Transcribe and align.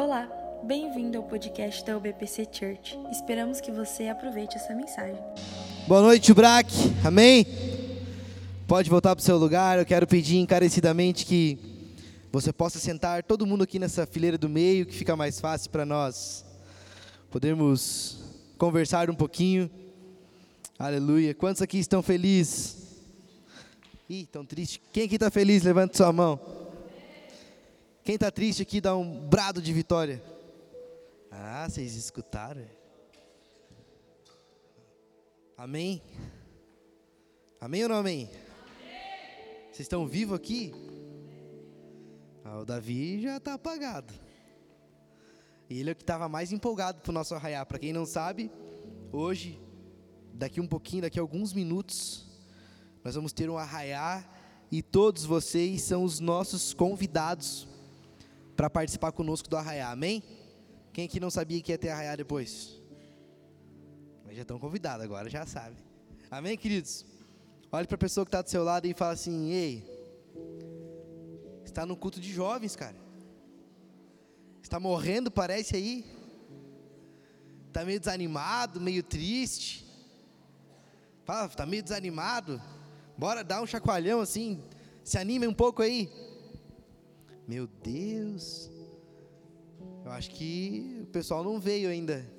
Olá, 0.00 0.28
bem-vindo 0.62 1.18
ao 1.18 1.24
podcast 1.24 1.84
da 1.84 1.96
UBPC 1.96 2.46
Church. 2.52 2.96
Esperamos 3.10 3.60
que 3.60 3.72
você 3.72 4.06
aproveite 4.06 4.54
essa 4.54 4.72
mensagem. 4.72 5.18
Boa 5.88 6.00
noite, 6.00 6.32
Braque. 6.32 6.72
Amém? 7.04 7.44
Pode 8.68 8.88
voltar 8.88 9.16
para 9.16 9.20
o 9.20 9.24
seu 9.24 9.36
lugar. 9.36 9.76
Eu 9.76 9.84
quero 9.84 10.06
pedir 10.06 10.36
encarecidamente 10.36 11.26
que 11.26 11.58
você 12.30 12.52
possa 12.52 12.78
sentar 12.78 13.24
todo 13.24 13.44
mundo 13.44 13.64
aqui 13.64 13.80
nessa 13.80 14.06
fileira 14.06 14.38
do 14.38 14.48
meio, 14.48 14.86
que 14.86 14.94
fica 14.94 15.16
mais 15.16 15.40
fácil 15.40 15.68
para 15.68 15.84
nós 15.84 16.44
podermos 17.28 18.20
conversar 18.56 19.10
um 19.10 19.16
pouquinho. 19.16 19.68
Aleluia. 20.78 21.34
Quantos 21.34 21.60
aqui 21.60 21.76
estão 21.76 22.04
felizes? 22.04 22.76
Ih, 24.08 24.22
estão 24.22 24.46
tristes. 24.46 24.80
Quem 24.92 25.06
aqui 25.06 25.16
está 25.16 25.28
feliz? 25.28 25.64
Levante 25.64 25.96
sua 25.96 26.12
mão. 26.12 26.57
Quem 28.08 28.14
está 28.14 28.30
triste 28.30 28.62
aqui, 28.62 28.80
dá 28.80 28.96
um 28.96 29.20
brado 29.28 29.60
de 29.60 29.70
vitória. 29.70 30.24
Ah, 31.30 31.68
vocês 31.68 31.94
escutaram? 31.94 32.64
Amém? 35.58 36.00
Amém 37.60 37.82
ou 37.82 37.88
não 37.90 37.96
amém? 37.96 38.30
Vocês 39.66 39.80
estão 39.80 40.06
vivos 40.06 40.34
aqui? 40.34 40.72
Ah, 42.42 42.60
o 42.60 42.64
Davi 42.64 43.20
já 43.20 43.36
está 43.36 43.52
apagado. 43.52 44.14
Ele 45.68 45.90
é 45.90 45.92
o 45.92 45.94
que 45.94 46.02
estava 46.02 46.30
mais 46.30 46.50
empolgado 46.50 47.02
para 47.02 47.10
o 47.10 47.12
nosso 47.12 47.34
arraiar. 47.34 47.66
Para 47.66 47.78
quem 47.78 47.92
não 47.92 48.06
sabe, 48.06 48.50
hoje, 49.12 49.60
daqui 50.32 50.62
um 50.62 50.66
pouquinho, 50.66 51.02
daqui 51.02 51.18
a 51.18 51.22
alguns 51.22 51.52
minutos, 51.52 52.26
nós 53.04 53.14
vamos 53.14 53.34
ter 53.34 53.50
um 53.50 53.58
arraiar 53.58 54.26
e 54.72 54.80
todos 54.80 55.26
vocês 55.26 55.82
são 55.82 56.04
os 56.04 56.20
nossos 56.20 56.72
convidados 56.72 57.67
para 58.58 58.68
participar 58.68 59.12
conosco 59.12 59.48
do 59.48 59.56
arraiar. 59.56 59.92
Amém? 59.92 60.20
Quem 60.92 61.04
aqui 61.04 61.20
não 61.20 61.30
sabia 61.30 61.62
que 61.62 61.70
ia 61.70 61.78
ter 61.78 61.90
arraiar 61.90 62.16
depois? 62.16 62.76
Mas 64.24 64.34
já 64.34 64.42
estão 64.42 64.58
convidados, 64.58 65.04
agora 65.04 65.30
já 65.30 65.46
sabe. 65.46 65.76
Amém, 66.28 66.58
queridos? 66.58 67.06
Olhe 67.70 67.86
para 67.86 67.94
a 67.94 67.98
pessoa 67.98 68.26
que 68.26 68.30
está 68.30 68.42
do 68.42 68.50
seu 68.50 68.64
lado 68.64 68.86
e 68.86 68.94
fala 68.94 69.12
assim: 69.12 69.52
Ei, 69.52 69.84
está 71.64 71.86
no 71.86 71.96
culto 71.96 72.18
de 72.18 72.32
jovens, 72.32 72.74
cara. 72.74 72.96
Está 74.60 74.80
morrendo, 74.80 75.30
parece 75.30 75.76
aí. 75.76 76.04
Está 77.68 77.84
meio 77.84 78.00
desanimado, 78.00 78.80
meio 78.80 79.04
triste. 79.04 79.86
Fala, 81.24 81.46
está 81.46 81.64
meio 81.64 81.84
desanimado. 81.84 82.60
Bora 83.16 83.44
dar 83.44 83.62
um 83.62 83.66
chacoalhão 83.68 84.20
assim. 84.20 84.60
Se 85.04 85.16
anime 85.16 85.46
um 85.46 85.54
pouco 85.54 85.80
aí. 85.80 86.10
Meu 87.48 87.66
Deus. 87.66 88.70
Eu 90.04 90.10
acho 90.10 90.30
que 90.32 91.00
o 91.04 91.06
pessoal 91.06 91.42
não 91.42 91.58
veio 91.58 91.88
ainda. 91.88 92.30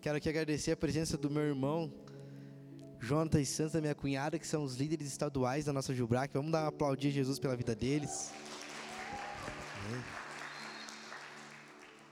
Quero 0.00 0.16
aqui 0.16 0.28
agradecer 0.28 0.72
a 0.72 0.76
presença 0.76 1.16
do 1.16 1.30
meu 1.30 1.44
irmão, 1.44 1.94
Jonathan 3.00 3.40
e 3.40 3.46
Santos, 3.46 3.74
da 3.74 3.80
minha 3.80 3.94
cunhada, 3.94 4.40
que 4.40 4.46
são 4.46 4.64
os 4.64 4.74
líderes 4.74 5.06
estaduais 5.06 5.66
da 5.66 5.72
nossa 5.72 5.94
Jubrac. 5.94 6.34
Vamos 6.34 6.50
dar 6.50 6.64
um 6.64 6.66
aplaudir 6.66 7.08
a 7.08 7.12
Jesus 7.12 7.38
pela 7.38 7.54
vida 7.54 7.76
deles. 7.76 8.32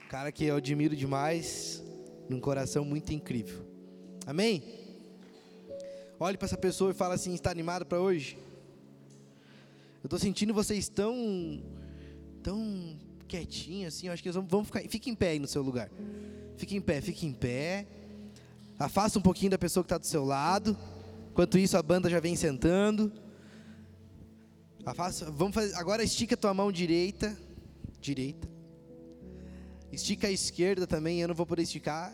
Cara 0.09 0.31
que 0.31 0.45
eu 0.45 0.55
admiro 0.55 0.95
demais, 0.95 1.83
num 2.29 2.39
coração 2.39 2.85
muito 2.85 3.13
incrível. 3.13 3.67
Amém? 4.25 4.63
Olhe 6.21 6.39
para 6.39 6.47
essa 6.47 6.57
pessoa 6.57 6.93
e 6.93 6.95
fala 6.95 7.15
assim: 7.15 7.35
está 7.35 7.51
animado 7.51 7.85
para 7.85 7.99
hoje? 8.01 8.39
Eu 10.03 10.07
estou 10.07 10.19
sentindo 10.19 10.55
vocês 10.55 10.89
tão, 10.89 11.63
tão 12.43 12.99
quietinhos 13.29 13.95
assim. 13.95 14.09
Eu 14.09 14.13
acho 14.13 14.23
que 14.23 14.31
vamos, 14.31 14.51
vamos 14.51 14.67
ficar. 14.67 14.81
Fique 14.89 15.11
em 15.11 15.15
pé 15.15 15.31
aí 15.31 15.39
no 15.39 15.47
seu 15.47 15.63
lugar. 15.63 15.91
Fique 16.57 16.77
em 16.77 16.81
pé, 16.81 17.01
fique 17.01 17.27
em 17.27 17.33
pé. 17.33 17.87
Afasta 18.79 19.19
um 19.19 19.23
pouquinho 19.23 19.51
da 19.51 19.59
pessoa 19.59 19.85
que 19.85 19.87
está 19.87 19.99
do 19.99 20.07
seu 20.07 20.25
lado. 20.25 20.77
Enquanto 21.31 21.59
isso, 21.59 21.77
a 21.77 21.83
banda 21.83 22.11
já 22.11 22.21
vem 22.21 22.35
sentando. 22.35 23.13
Afasta, 24.85 25.31
vamos 25.31 25.55
fazer, 25.55 25.75
agora 25.75 26.03
estica 26.03 26.37
tua 26.37 26.53
mão 26.53 26.73
direita. 26.73 27.37
Direita. 28.01 28.49
Estica 29.93 30.29
a 30.29 30.31
esquerda 30.31 30.87
também, 30.87 31.21
eu 31.21 31.29
não 31.29 31.35
vou 31.35 31.47
poder 31.47 31.63
esticar. 31.63 32.13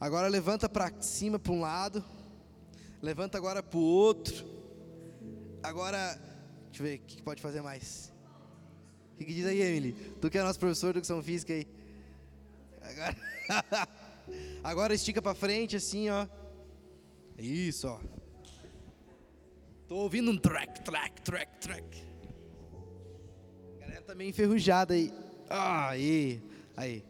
Agora 0.00 0.28
levanta 0.28 0.68
para 0.68 0.92
cima 1.00 1.38
para 1.38 1.52
um 1.52 1.60
lado. 1.60 2.04
Levanta 3.02 3.38
agora 3.38 3.62
para 3.62 3.78
o 3.78 3.82
outro. 3.82 4.46
Agora, 5.62 6.14
deixa 6.70 6.82
eu 6.82 6.86
ver 6.86 6.96
o 6.96 7.00
que 7.00 7.22
pode 7.22 7.40
fazer 7.40 7.62
mais. 7.62 8.12
O 9.18 9.24
que, 9.24 9.34
diz 9.34 9.46
aí, 9.46 9.60
Emily? 9.60 9.92
Tu 10.20 10.30
que 10.30 10.38
é 10.38 10.42
nosso 10.44 10.60
professor 10.60 10.92
de 10.92 10.98
educação 10.98 11.20
física 11.20 11.52
aí. 11.52 11.66
Agora, 12.80 13.16
agora 14.62 14.94
estica 14.94 15.20
para 15.20 15.34
frente 15.34 15.74
assim, 15.74 16.08
ó. 16.08 16.28
Isso, 17.36 17.88
ó. 17.88 18.00
Tô 19.88 19.96
ouvindo 19.96 20.30
um 20.30 20.38
track, 20.38 20.84
track, 20.84 21.20
track, 21.22 21.58
track. 21.58 22.04
A 23.76 23.80
galera 23.80 24.02
tá 24.02 24.14
meio 24.14 24.30
enferrujada 24.30 24.94
aí. 24.94 25.12
Ah, 25.50 25.88
aí. 25.88 26.40
Aí. 26.76 27.04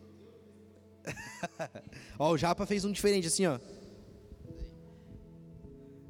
ó, 2.18 2.30
o 2.30 2.38
Japa 2.38 2.64
fez 2.64 2.86
um 2.86 2.92
diferente 2.92 3.26
assim, 3.26 3.46
ó. 3.46 3.58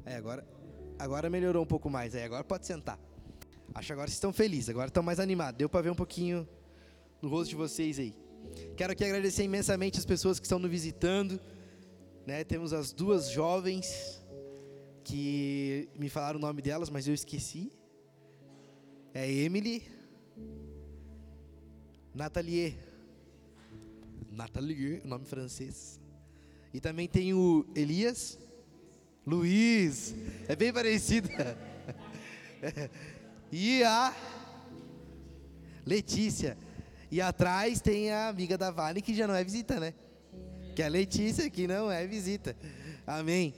É, 0.05 0.15
agora, 0.15 0.47
agora 0.97 1.29
melhorou 1.29 1.61
um 1.61 1.67
pouco 1.67 1.89
mais. 1.89 2.15
Aí, 2.15 2.23
agora 2.23 2.43
pode 2.43 2.65
sentar. 2.65 2.97
Acho 3.73 3.87
que 3.87 3.93
agora 3.93 4.09
estão 4.09 4.33
felizes, 4.33 4.69
agora 4.69 4.87
estão 4.87 5.03
mais 5.03 5.19
animados. 5.19 5.57
Deu 5.57 5.69
para 5.69 5.81
ver 5.81 5.91
um 5.91 5.95
pouquinho 5.95 6.47
no 7.21 7.29
rosto 7.29 7.49
de 7.51 7.55
vocês 7.55 7.99
aí. 7.99 8.15
Quero 8.75 8.93
aqui 8.93 9.03
agradecer 9.03 9.43
imensamente 9.43 9.99
as 9.99 10.05
pessoas 10.05 10.39
que 10.39 10.45
estão 10.45 10.59
nos 10.59 10.69
visitando. 10.69 11.39
Né? 12.25 12.43
Temos 12.43 12.73
as 12.73 12.91
duas 12.91 13.29
jovens 13.29 14.23
que 15.03 15.89
me 15.95 16.09
falaram 16.09 16.37
o 16.37 16.41
nome 16.41 16.61
delas, 16.61 16.89
mas 16.89 17.07
eu 17.07 17.13
esqueci. 17.13 17.71
É 19.13 19.29
Emily, 19.31 19.83
Nathalie, 22.13 22.77
Nathalie, 24.31 25.01
nome 25.03 25.25
francês. 25.25 25.99
E 26.73 26.79
também 26.79 27.07
tem 27.07 27.33
o 27.33 27.65
Elias, 27.75 28.37
Luiz, 29.25 30.13
é 30.47 30.55
bem 30.55 30.71
parecido. 30.71 31.29
e 33.51 33.83
a 33.83 34.13
Letícia. 35.85 36.57
E 37.11 37.19
atrás 37.19 37.81
tem 37.81 38.11
a 38.11 38.29
amiga 38.29 38.57
da 38.57 38.69
Vale 38.69 39.01
que 39.01 39.15
já 39.15 39.27
não 39.27 39.33
é 39.33 39.43
visita, 39.43 39.79
né? 39.79 39.93
Que 40.75 40.81
é 40.81 40.85
a 40.85 40.89
Letícia 40.89 41.49
que 41.49 41.67
não 41.67 41.91
é 41.91 42.05
visita. 42.05 42.55
Amém. 43.05 43.53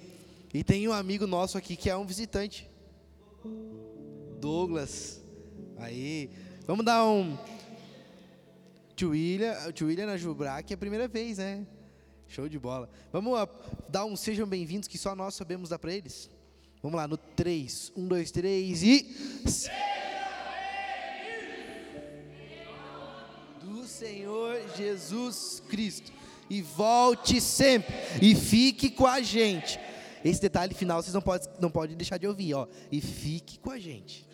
E 0.53 0.63
tem 0.63 0.87
um 0.87 0.93
amigo 0.93 1.27
nosso 1.27 1.57
aqui 1.57 1.75
que 1.75 1.89
é 1.89 1.95
um 1.95 2.05
visitante. 2.05 2.69
Douglas. 4.39 5.21
Aí, 5.77 6.29
vamos 6.65 6.85
dar 6.85 7.05
um 7.05 7.37
Tio 9.01 9.09
William, 9.09 9.71
tio 9.71 9.87
William 9.87 10.05
na 10.05 10.15
Jubrac 10.15 10.71
é 10.71 10.75
a 10.75 10.77
primeira 10.77 11.07
vez, 11.07 11.39
né? 11.39 11.65
Show 12.27 12.47
de 12.47 12.59
bola. 12.59 12.87
Vamos 13.11 13.33
dar 13.89 14.05
um 14.05 14.15
sejam 14.15 14.47
bem-vindos 14.47 14.87
que 14.87 14.97
só 14.97 15.15
nós 15.15 15.33
sabemos 15.33 15.69
dar 15.69 15.79
para 15.79 15.91
eles. 15.91 16.29
Vamos 16.81 16.97
lá, 16.97 17.07
no 17.07 17.17
3. 17.17 17.91
1, 17.95 18.07
2, 18.07 18.31
3 18.31 18.83
e. 18.83 19.15
Do 23.61 23.85
Senhor 23.85 24.59
Jesus 24.75 25.61
Cristo. 25.69 26.11
E 26.49 26.61
volte 26.61 27.39
sempre. 27.39 27.93
E 28.21 28.35
fique 28.35 28.89
com 28.89 29.05
a 29.05 29.21
gente. 29.21 29.79
Esse 30.23 30.41
detalhe 30.41 30.73
final 30.73 31.01
vocês 31.01 31.13
não 31.13 31.21
podem 31.21 31.47
não 31.59 31.71
pode 31.71 31.95
deixar 31.95 32.17
de 32.17 32.27
ouvir, 32.27 32.53
ó. 32.53 32.67
E 32.91 32.99
fique 32.99 33.59
com 33.59 33.71
a 33.71 33.79
gente. 33.79 34.27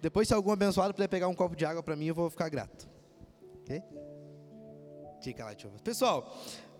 Depois, 0.00 0.28
se 0.28 0.34
algum 0.34 0.50
abençoado 0.50 0.94
puder 0.94 1.08
pegar 1.08 1.28
um 1.28 1.34
copo 1.34 1.54
de 1.54 1.64
água 1.64 1.82
para 1.82 1.96
mim, 1.96 2.06
eu 2.06 2.14
vou 2.14 2.30
ficar 2.30 2.48
grato. 2.48 2.88
Ok? 3.62 3.82
Fica 5.22 5.44
lá, 5.44 5.54
Pessoal, 5.84 6.34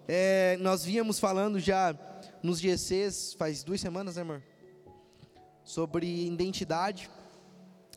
é, 0.08 0.56
nós 0.58 0.82
víamos 0.82 1.18
falando 1.18 1.60
já 1.60 1.94
nos 2.42 2.58
GCs, 2.58 3.34
faz 3.34 3.62
duas 3.62 3.80
semanas, 3.80 4.16
né, 4.16 4.22
amor? 4.22 4.42
Sobre 5.70 6.26
identidade. 6.26 7.08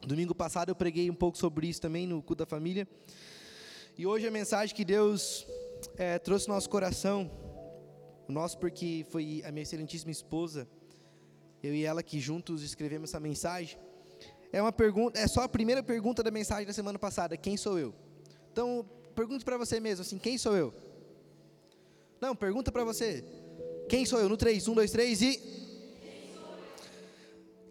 Domingo 0.05 0.35
passado 0.35 0.69
eu 0.69 0.75
preguei 0.75 1.09
um 1.09 1.15
pouco 1.15 1.39
sobre 1.39 1.65
isso 1.65 1.81
também 1.81 2.05
no 2.05 2.21
culto 2.21 2.43
da 2.43 2.45
família. 2.45 2.87
E 3.97 4.05
hoje 4.05 4.27
a 4.27 4.29
mensagem 4.29 4.75
que 4.75 4.85
Deus 4.85 5.47
é, 5.97 6.19
trouxe 6.19 6.47
no 6.47 6.53
nosso 6.53 6.69
coração, 6.69 7.31
o 8.29 8.31
nosso 8.31 8.59
porque 8.59 9.03
foi 9.09 9.41
a 9.43 9.51
minha 9.51 9.63
excelentíssima 9.63 10.11
esposa, 10.11 10.67
eu 11.63 11.73
e 11.73 11.83
ela 11.83 12.03
que 12.03 12.19
juntos 12.19 12.61
escrevemos 12.61 13.09
essa 13.09 13.19
mensagem. 13.19 13.79
É 14.51 14.61
uma 14.61 14.71
pergunta, 14.71 15.19
é 15.19 15.27
só 15.27 15.41
a 15.41 15.49
primeira 15.49 15.81
pergunta 15.81 16.21
da 16.21 16.29
mensagem 16.29 16.67
da 16.67 16.73
semana 16.73 16.99
passada, 16.99 17.35
quem 17.35 17.57
sou 17.57 17.79
eu? 17.79 17.91
Então, 18.51 18.87
pergunte 19.15 19.43
para 19.43 19.57
você 19.57 19.79
mesmo 19.79 20.03
assim, 20.03 20.19
quem 20.19 20.37
sou 20.37 20.55
eu? 20.55 20.71
Não, 22.21 22.35
pergunta 22.35 22.71
para 22.71 22.83
você. 22.83 23.25
Quem 23.89 24.05
sou 24.05 24.19
eu? 24.19 24.29
No 24.29 24.37
3, 24.37 24.67
1, 24.67 24.75
2, 24.75 24.91
3 24.91 25.21
e 25.23 25.62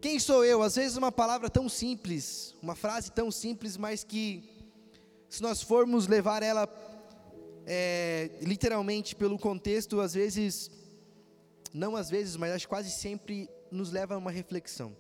quem 0.02 0.18
sou 0.18 0.44
eu? 0.44 0.64
Às 0.64 0.74
vezes 0.74 0.96
uma 0.96 1.12
palavra 1.12 1.48
tão 1.48 1.68
simples, 1.68 2.56
uma 2.60 2.74
frase 2.74 3.12
tão 3.12 3.30
simples, 3.30 3.76
mas 3.76 4.02
que 4.02 4.42
se 5.28 5.40
nós 5.40 5.62
formos 5.62 6.08
levar 6.08 6.42
ela 6.42 6.68
é, 7.64 8.28
literalmente 8.40 9.14
pelo 9.14 9.38
contexto, 9.38 10.00
às 10.00 10.12
vezes, 10.12 10.72
não 11.72 11.94
às 11.94 12.10
vezes, 12.10 12.36
mas 12.36 12.50
acho 12.50 12.68
quase 12.68 12.90
sempre 12.90 13.48
nos 13.70 13.92
leva 13.92 14.16
a 14.16 14.18
uma 14.18 14.32
reflexão. 14.32 14.96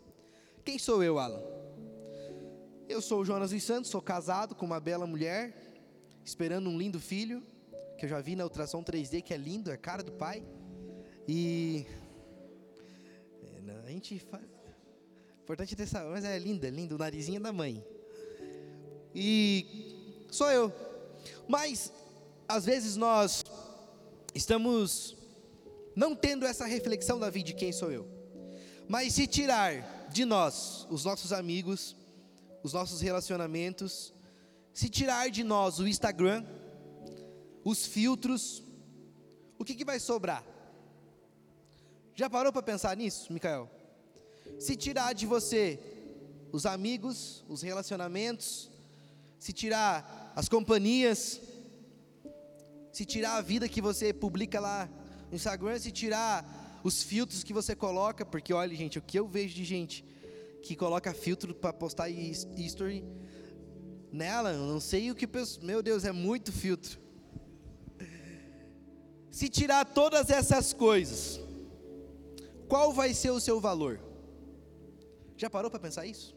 Quem 0.64 0.78
sou 0.78 1.02
eu, 1.02 1.18
Alan? 1.18 1.42
Eu 2.88 3.02
sou 3.02 3.22
o 3.22 3.24
Jonas 3.24 3.50
dos 3.50 3.62
Santos, 3.64 3.90
sou 3.90 4.00
casado 4.00 4.54
com 4.54 4.64
uma 4.64 4.78
bela 4.78 5.04
mulher, 5.04 5.52
esperando 6.24 6.70
um 6.70 6.78
lindo 6.78 7.00
filho, 7.00 7.42
que 7.98 8.04
eu 8.04 8.08
já 8.08 8.20
vi 8.20 8.36
na 8.36 8.44
ultrassom 8.44 8.84
3D, 8.84 9.20
que 9.20 9.34
é 9.34 9.36
lindo, 9.36 9.68
é 9.68 9.76
cara 9.76 10.04
do 10.04 10.12
pai. 10.12 10.44
E 11.26 11.86
é, 13.66 13.84
a 13.84 13.90
gente 13.90 14.20
faz, 14.20 14.51
importante 15.42 15.74
ter 15.74 15.82
essa, 15.82 16.04
mas 16.04 16.24
é 16.24 16.38
linda, 16.38 16.70
lindo, 16.70 16.94
o 16.94 16.98
narizinho 16.98 17.40
da 17.40 17.52
mãe. 17.52 17.84
E 19.14 20.24
sou 20.30 20.50
eu. 20.50 20.72
Mas 21.48 21.92
às 22.48 22.64
vezes 22.64 22.96
nós 22.96 23.44
estamos 24.34 25.16
não 25.94 26.14
tendo 26.14 26.46
essa 26.46 26.64
reflexão 26.64 27.18
da 27.18 27.28
vida 27.28 27.48
de 27.48 27.54
quem 27.54 27.72
sou 27.72 27.90
eu. 27.90 28.08
Mas 28.88 29.14
se 29.14 29.26
tirar 29.26 30.08
de 30.10 30.24
nós 30.24 30.86
os 30.90 31.04
nossos 31.04 31.32
amigos, 31.32 31.96
os 32.62 32.72
nossos 32.72 33.00
relacionamentos, 33.00 34.14
se 34.72 34.88
tirar 34.88 35.28
de 35.28 35.42
nós 35.42 35.78
o 35.78 35.88
Instagram, 35.88 36.46
os 37.64 37.84
filtros, 37.84 38.62
o 39.58 39.64
que, 39.64 39.74
que 39.74 39.84
vai 39.84 39.98
sobrar? 39.98 40.44
Já 42.14 42.30
parou 42.30 42.52
para 42.52 42.62
pensar 42.62 42.96
nisso, 42.96 43.32
Micael? 43.32 43.70
Se 44.58 44.76
tirar 44.76 45.12
de 45.12 45.26
você 45.26 45.78
os 46.52 46.66
amigos, 46.66 47.44
os 47.48 47.62
relacionamentos, 47.62 48.70
se 49.38 49.52
tirar 49.52 50.32
as 50.36 50.48
companhias, 50.48 51.40
se 52.92 53.04
tirar 53.04 53.36
a 53.36 53.40
vida 53.40 53.68
que 53.68 53.80
você 53.80 54.12
publica 54.12 54.60
lá 54.60 54.88
no 55.30 55.34
Instagram, 55.34 55.78
se 55.78 55.90
tirar 55.90 56.80
os 56.84 57.02
filtros 57.02 57.42
que 57.42 57.52
você 57.52 57.74
coloca, 57.74 58.24
porque 58.24 58.52
olha, 58.52 58.76
gente, 58.76 58.98
o 58.98 59.02
que 59.02 59.18
eu 59.18 59.26
vejo 59.26 59.54
de 59.54 59.64
gente 59.64 60.04
que 60.62 60.76
coloca 60.76 61.12
filtro 61.12 61.54
para 61.54 61.72
postar 61.72 62.08
history 62.08 63.04
nela, 64.12 64.52
eu 64.52 64.66
não 64.66 64.78
sei 64.78 65.10
o 65.10 65.14
que, 65.14 65.28
meu 65.62 65.82
Deus, 65.82 66.04
é 66.04 66.12
muito 66.12 66.52
filtro. 66.52 67.00
Se 69.30 69.48
tirar 69.48 69.86
todas 69.86 70.28
essas 70.28 70.74
coisas, 70.74 71.40
qual 72.68 72.92
vai 72.92 73.14
ser 73.14 73.30
o 73.30 73.40
seu 73.40 73.58
valor? 73.58 74.11
Já 75.36 75.48
parou 75.50 75.70
para 75.70 75.80
pensar 75.80 76.06
isso? 76.06 76.36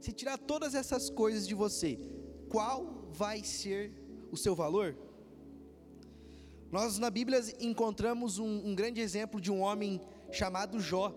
Se 0.00 0.12
tirar 0.12 0.36
todas 0.38 0.74
essas 0.74 1.08
coisas 1.08 1.46
de 1.46 1.54
você, 1.54 1.98
qual 2.48 3.08
vai 3.12 3.44
ser 3.44 3.92
o 4.30 4.36
seu 4.36 4.54
valor? 4.54 4.96
Nós 6.70 6.98
na 6.98 7.10
Bíblia 7.10 7.40
encontramos 7.60 8.38
um, 8.38 8.68
um 8.68 8.74
grande 8.74 9.00
exemplo 9.00 9.40
de 9.40 9.50
um 9.52 9.60
homem 9.60 10.00
chamado 10.30 10.80
Jó, 10.80 11.14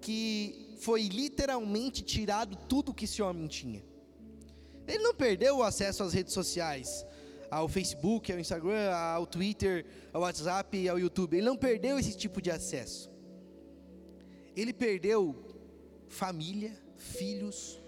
que 0.00 0.76
foi 0.80 1.04
literalmente 1.08 2.02
tirado 2.02 2.56
tudo 2.68 2.92
que 2.92 3.06
esse 3.06 3.22
homem 3.22 3.46
tinha. 3.46 3.82
Ele 4.86 5.02
não 5.02 5.14
perdeu 5.14 5.56
o 5.56 5.62
acesso 5.62 6.02
às 6.02 6.12
redes 6.12 6.34
sociais, 6.34 7.06
ao 7.50 7.68
Facebook, 7.68 8.30
ao 8.30 8.38
Instagram, 8.38 8.94
ao 8.94 9.26
Twitter, 9.26 9.86
ao 10.12 10.20
WhatsApp, 10.22 10.88
ao 10.88 10.98
YouTube. 10.98 11.38
Ele 11.38 11.46
não 11.46 11.56
perdeu 11.56 11.98
esse 11.98 12.14
tipo 12.16 12.42
de 12.42 12.50
acesso. 12.50 13.10
Ele 14.56 14.72
perdeu 14.72 15.34
família, 16.08 16.72
filhos, 16.96 17.80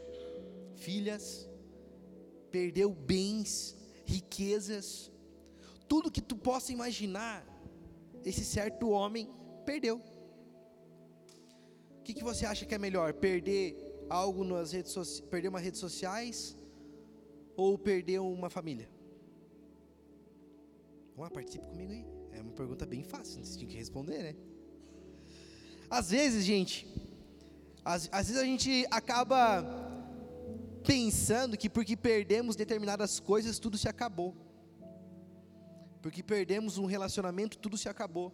filhas, 0.74 1.48
perdeu 2.50 2.90
bens, 2.90 3.76
riquezas, 4.04 5.10
tudo 5.88 6.10
que 6.10 6.20
tu 6.20 6.36
possa 6.36 6.72
imaginar, 6.72 7.46
esse 8.24 8.44
certo 8.44 8.88
homem 8.90 9.30
perdeu. 9.64 10.00
O 11.98 12.02
que, 12.02 12.14
que 12.14 12.24
você 12.24 12.46
acha 12.46 12.64
que 12.64 12.74
é 12.74 12.78
melhor? 12.78 13.14
Perder 13.14 13.76
algo 14.08 14.44
nas 14.44 14.72
redes 14.72 14.92
sociais, 14.92 15.28
perder 15.28 15.48
uma 15.48 15.58
redes 15.58 15.80
sociais 15.80 16.56
ou 17.56 17.78
perder 17.78 18.20
uma 18.20 18.50
família? 18.50 18.88
Vamos 21.10 21.30
lá, 21.30 21.30
participe 21.30 21.66
comigo 21.66 21.92
aí. 21.92 22.04
É 22.32 22.40
uma 22.40 22.52
pergunta 22.52 22.84
bem 22.84 23.02
fácil, 23.02 23.44
você 23.44 23.58
tinha 23.58 23.70
que 23.70 23.76
responder, 23.76 24.22
né? 24.22 24.36
Às 25.88 26.10
vezes, 26.10 26.44
gente, 26.44 26.86
às, 27.84 28.08
às 28.10 28.26
vezes 28.26 28.42
a 28.42 28.44
gente 28.44 28.86
acaba 28.90 29.64
pensando 30.84 31.56
que 31.56 31.68
porque 31.68 31.96
perdemos 31.96 32.56
determinadas 32.56 33.20
coisas, 33.20 33.58
tudo 33.58 33.78
se 33.78 33.88
acabou. 33.88 34.34
Porque 36.02 36.22
perdemos 36.22 36.78
um 36.78 36.86
relacionamento, 36.86 37.58
tudo 37.58 37.76
se 37.76 37.88
acabou. 37.88 38.32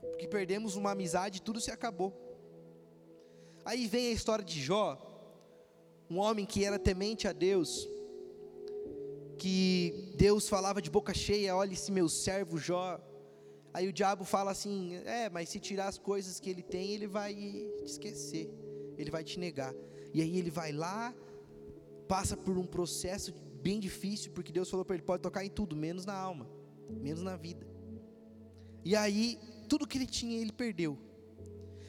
Porque 0.00 0.26
perdemos 0.26 0.76
uma 0.76 0.92
amizade, 0.92 1.42
tudo 1.42 1.60
se 1.60 1.70
acabou. 1.70 2.12
Aí 3.64 3.86
vem 3.86 4.08
a 4.08 4.12
história 4.12 4.44
de 4.44 4.60
Jó, 4.60 4.98
um 6.08 6.18
homem 6.18 6.46
que 6.46 6.64
era 6.64 6.78
temente 6.78 7.28
a 7.28 7.32
Deus, 7.32 7.88
que 9.38 10.12
Deus 10.16 10.48
falava 10.48 10.80
de 10.80 10.90
boca 10.90 11.12
cheia: 11.14 11.54
olha 11.56 11.72
esse 11.72 11.92
meu 11.92 12.08
servo 12.08 12.58
Jó. 12.58 13.00
Aí 13.72 13.88
o 13.88 13.92
diabo 13.92 14.24
fala 14.24 14.50
assim: 14.50 14.96
é, 15.04 15.28
mas 15.30 15.48
se 15.48 15.60
tirar 15.60 15.88
as 15.88 15.98
coisas 15.98 16.40
que 16.40 16.50
ele 16.50 16.62
tem, 16.62 16.92
ele 16.92 17.06
vai 17.06 17.34
te 17.34 17.84
esquecer, 17.84 18.50
ele 18.96 19.10
vai 19.10 19.22
te 19.22 19.38
negar. 19.38 19.74
E 20.12 20.20
aí 20.20 20.36
ele 20.36 20.50
vai 20.50 20.72
lá, 20.72 21.14
passa 22.08 22.36
por 22.36 22.58
um 22.58 22.66
processo 22.66 23.32
bem 23.62 23.78
difícil, 23.78 24.32
porque 24.32 24.52
Deus 24.52 24.68
falou 24.70 24.84
para 24.84 24.96
ele: 24.96 25.04
pode 25.04 25.22
tocar 25.22 25.44
em 25.44 25.50
tudo, 25.50 25.76
menos 25.76 26.04
na 26.04 26.14
alma, 26.14 26.48
menos 26.88 27.22
na 27.22 27.36
vida. 27.36 27.66
E 28.84 28.96
aí, 28.96 29.38
tudo 29.68 29.86
que 29.86 29.98
ele 29.98 30.06
tinha, 30.06 30.40
ele 30.40 30.52
perdeu. 30.52 30.98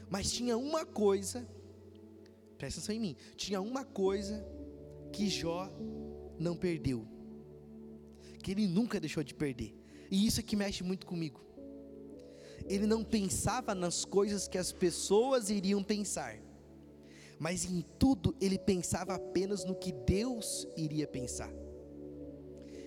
Mas 0.10 0.32
tinha 0.32 0.58
uma 0.58 0.86
coisa, 0.86 1.48
presta 2.58 2.80
atenção 2.80 2.96
em 2.96 3.00
mim: 3.00 3.16
tinha 3.36 3.62
uma 3.62 3.84
coisa 3.84 4.46
que 5.12 5.30
Jó 5.30 5.70
não 6.38 6.56
perdeu 6.56 7.08
que 8.42 8.52
ele 8.52 8.68
nunca 8.68 9.00
deixou 9.00 9.24
de 9.24 9.34
perder. 9.34 9.74
E 10.10 10.26
isso 10.26 10.40
é 10.40 10.44
que 10.44 10.56
mexe 10.56 10.84
muito 10.84 11.06
comigo. 11.06 11.40
Ele 12.68 12.86
não 12.86 13.04
pensava 13.04 13.74
nas 13.76 14.06
coisas 14.06 14.48
que 14.48 14.58
as 14.58 14.72
pessoas 14.72 15.50
iriam 15.50 15.84
pensar, 15.84 16.38
mas 17.40 17.66
em 17.66 17.84
tudo 17.98 18.36
ele 18.40 18.58
pensava 18.58 19.16
apenas 19.16 19.66
no 19.66 19.76
que 19.76 19.92
Deus 19.92 20.68
iria 20.78 21.08
pensar. 21.08 21.52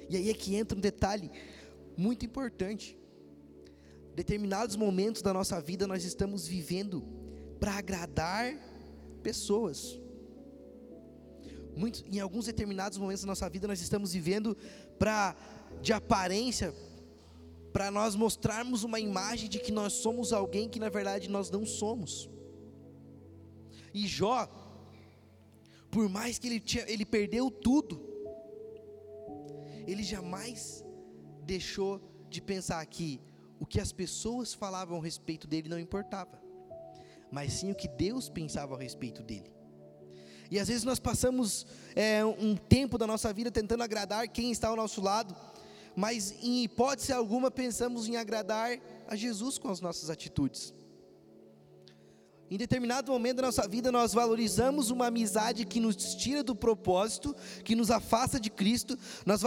E 0.08 0.16
aí 0.16 0.30
é 0.30 0.34
que 0.34 0.54
entra 0.54 0.76
um 0.76 0.80
detalhe 0.80 1.30
muito 1.96 2.24
importante. 2.24 2.98
Determinados 4.14 4.76
momentos 4.76 5.22
da 5.22 5.32
nossa 5.32 5.60
vida 5.60 5.86
nós 5.86 6.04
estamos 6.04 6.46
vivendo 6.46 7.02
para 7.58 7.72
agradar 7.72 8.56
pessoas. 9.22 10.00
Muito, 11.76 12.04
em 12.06 12.20
alguns 12.20 12.46
determinados 12.46 12.98
momentos 12.98 13.22
da 13.22 13.26
nossa 13.26 13.48
vida 13.48 13.66
nós 13.66 13.80
estamos 13.80 14.12
vivendo 14.12 14.56
para 14.98 15.34
de 15.82 15.92
aparência 15.92 16.72
para 17.74 17.90
nós 17.90 18.14
mostrarmos 18.14 18.84
uma 18.84 19.00
imagem 19.00 19.48
de 19.48 19.58
que 19.58 19.72
nós 19.72 19.94
somos 19.94 20.32
alguém 20.32 20.68
que 20.68 20.78
na 20.78 20.88
verdade 20.88 21.28
nós 21.28 21.50
não 21.50 21.66
somos. 21.66 22.30
E 23.92 24.06
Jó, 24.06 24.48
por 25.90 26.08
mais 26.08 26.38
que 26.38 26.46
ele, 26.46 26.60
tinha, 26.60 26.88
ele 26.88 27.04
perdeu 27.04 27.50
tudo, 27.50 28.00
ele 29.88 30.04
jamais 30.04 30.84
deixou 31.42 32.00
de 32.30 32.40
pensar 32.40 32.86
que 32.86 33.20
o 33.58 33.66
que 33.66 33.80
as 33.80 33.90
pessoas 33.90 34.54
falavam 34.54 35.00
a 35.00 35.02
respeito 35.02 35.48
dele 35.48 35.68
não 35.68 35.78
importava, 35.78 36.40
mas 37.28 37.54
sim 37.54 37.72
o 37.72 37.74
que 37.74 37.88
Deus 37.88 38.28
pensava 38.28 38.76
a 38.76 38.78
respeito 38.78 39.20
dele. 39.20 39.52
E 40.48 40.60
às 40.60 40.68
vezes 40.68 40.84
nós 40.84 41.00
passamos 41.00 41.66
é, 41.96 42.24
um 42.24 42.54
tempo 42.54 42.96
da 42.96 43.06
nossa 43.06 43.32
vida 43.32 43.50
tentando 43.50 43.82
agradar 43.82 44.28
quem 44.28 44.52
está 44.52 44.68
ao 44.68 44.76
nosso 44.76 45.00
lado, 45.00 45.34
mas 45.96 46.34
em 46.42 46.64
hipótese 46.64 47.12
alguma 47.12 47.50
pensamos 47.50 48.08
em 48.08 48.16
agradar 48.16 48.78
a 49.06 49.16
Jesus 49.16 49.58
com 49.58 49.68
as 49.68 49.80
nossas 49.80 50.10
atitudes. 50.10 50.74
Em 52.50 52.58
determinado 52.58 53.10
momento 53.10 53.36
da 53.36 53.42
nossa 53.44 53.66
vida, 53.66 53.90
nós 53.90 54.12
valorizamos 54.12 54.90
uma 54.90 55.06
amizade 55.06 55.64
que 55.64 55.80
nos 55.80 56.14
tira 56.14 56.42
do 56.42 56.54
propósito, 56.54 57.34
que 57.64 57.74
nos 57.74 57.90
afasta 57.90 58.38
de 58.38 58.50
Cristo, 58.50 58.98
nós 59.24 59.40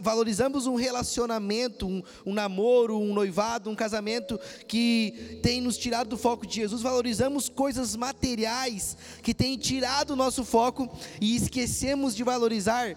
valorizamos 0.00 0.66
um 0.66 0.74
relacionamento, 0.74 1.86
um, 1.86 2.02
um, 2.24 2.34
namoro, 2.34 2.98
um 2.98 3.14
noivado, 3.14 3.70
um 3.70 3.74
casamento 3.74 4.38
que 4.68 5.40
tem 5.42 5.60
nos 5.60 5.78
tirado 5.78 6.10
do 6.10 6.18
foco 6.18 6.46
de 6.46 6.56
Jesus, 6.56 6.82
valorizamos 6.82 7.48
coisas 7.48 7.96
materiais 7.96 8.96
que 9.22 9.32
têm 9.32 9.56
tirado 9.56 10.10
o 10.10 10.16
nosso 10.16 10.44
foco 10.44 10.88
e 11.20 11.34
esquecemos 11.34 12.14
de 12.14 12.22
valorizar 12.22 12.94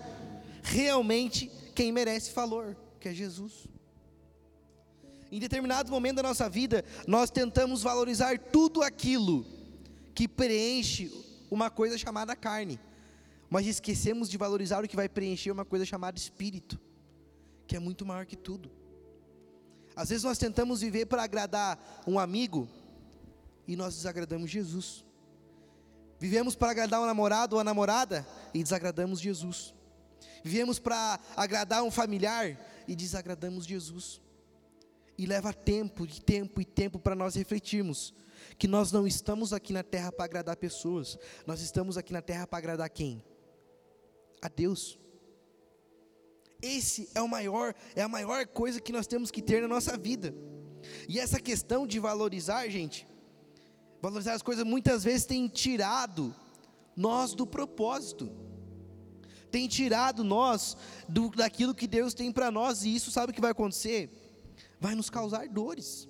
realmente 0.61 1.49
quem 1.73 1.91
merece 1.91 2.33
valor, 2.33 2.75
que 3.07 3.11
é 3.11 3.13
Jesus. 3.13 3.67
Em 5.31 5.39
determinado 5.39 5.91
momento 5.91 6.17
da 6.17 6.23
nossa 6.23 6.49
vida, 6.49 6.83
nós 7.07 7.29
tentamos 7.29 7.81
valorizar 7.81 8.37
tudo 8.37 8.81
aquilo 8.81 9.45
que 10.13 10.27
preenche 10.27 11.11
uma 11.49 11.69
coisa 11.69 11.97
chamada 11.97 12.35
carne, 12.35 12.79
mas 13.49 13.65
esquecemos 13.65 14.29
de 14.29 14.37
valorizar 14.37 14.83
o 14.83 14.87
que 14.87 14.95
vai 14.95 15.07
preencher 15.07 15.51
uma 15.51 15.63
coisa 15.63 15.85
chamada 15.85 16.17
espírito, 16.17 16.79
que 17.65 17.75
é 17.75 17.79
muito 17.79 18.05
maior 18.05 18.25
que 18.25 18.35
tudo. 18.35 18.69
Às 19.95 20.09
vezes 20.09 20.23
nós 20.23 20.37
tentamos 20.37 20.81
viver 20.81 21.05
para 21.05 21.23
agradar 21.23 22.03
um 22.05 22.19
amigo 22.19 22.67
e 23.67 23.75
nós 23.75 23.95
desagradamos 23.95 24.49
Jesus. 24.49 25.05
Vivemos 26.19 26.55
para 26.55 26.71
agradar 26.71 27.01
um 27.01 27.05
namorado 27.05 27.55
ou 27.55 27.59
a 27.59 27.63
namorada 27.63 28.27
e 28.53 28.61
desagradamos 28.61 29.19
Jesus. 29.19 29.73
Vivemos 30.43 30.79
para 30.79 31.19
agradar 31.35 31.83
um 31.83 31.91
familiar 31.91 32.57
e 32.87 32.95
desagradamos 32.95 33.65
Jesus. 33.65 34.21
E 35.17 35.25
leva 35.25 35.51
tempo, 35.53 36.05
e 36.05 36.21
tempo 36.21 36.61
e 36.61 36.65
tempo 36.65 36.99
para 36.99 37.15
nós 37.15 37.35
refletirmos 37.35 38.13
que 38.57 38.67
nós 38.67 38.91
não 38.91 39.07
estamos 39.07 39.51
aqui 39.51 39.73
na 39.73 39.83
terra 39.83 40.11
para 40.11 40.25
agradar 40.25 40.55
pessoas, 40.57 41.17
nós 41.45 41.61
estamos 41.61 41.97
aqui 41.97 42.13
na 42.13 42.21
terra 42.21 42.45
para 42.45 42.59
agradar 42.59 42.89
quem? 42.89 43.23
A 44.41 44.47
Deus. 44.47 44.99
Esse 46.61 47.09
é 47.13 47.21
o 47.21 47.27
maior, 47.27 47.73
é 47.95 48.01
a 48.01 48.07
maior 48.07 48.45
coisa 48.47 48.79
que 48.79 48.91
nós 48.91 49.07
temos 49.07 49.31
que 49.31 49.41
ter 49.41 49.61
na 49.61 49.67
nossa 49.67 49.97
vida. 49.97 50.33
E 51.07 51.19
essa 51.19 51.39
questão 51.39 51.85
de 51.85 51.99
valorizar, 51.99 52.67
gente, 52.69 53.07
valorizar 54.01 54.33
as 54.33 54.41
coisas 54.41 54.63
muitas 54.63 55.03
vezes 55.03 55.25
tem 55.25 55.47
tirado 55.47 56.33
nós 56.95 57.33
do 57.33 57.45
propósito. 57.45 58.31
Tem 59.51 59.67
tirado 59.67 60.23
nós 60.23 60.75
do, 61.07 61.29
daquilo 61.29 61.73
que 61.73 61.87
Deus 61.87 62.13
tem 62.13 62.31
para 62.31 62.51
nós, 62.51 62.83
e 62.83 62.93
isso 62.93 63.11
sabe 63.11 63.31
o 63.31 63.33
que 63.33 63.41
vai 63.41 63.51
acontecer? 63.51 64.09
Vai 64.79 64.95
nos 64.95 65.09
causar 65.09 65.47
dores. 65.47 66.07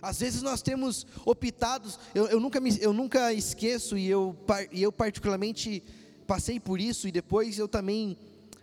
Às 0.00 0.20
vezes 0.20 0.42
nós 0.42 0.60
temos 0.60 1.06
optados, 1.24 1.98
eu, 2.14 2.26
eu, 2.26 2.38
nunca, 2.38 2.60
me, 2.60 2.78
eu 2.80 2.92
nunca 2.92 3.32
esqueço, 3.32 3.96
e 3.96 4.06
eu, 4.06 4.36
e 4.70 4.82
eu 4.82 4.92
particularmente 4.92 5.82
passei 6.26 6.60
por 6.60 6.78
isso, 6.78 7.08
e 7.08 7.12
depois 7.12 7.58
eu 7.58 7.66
também 7.66 8.18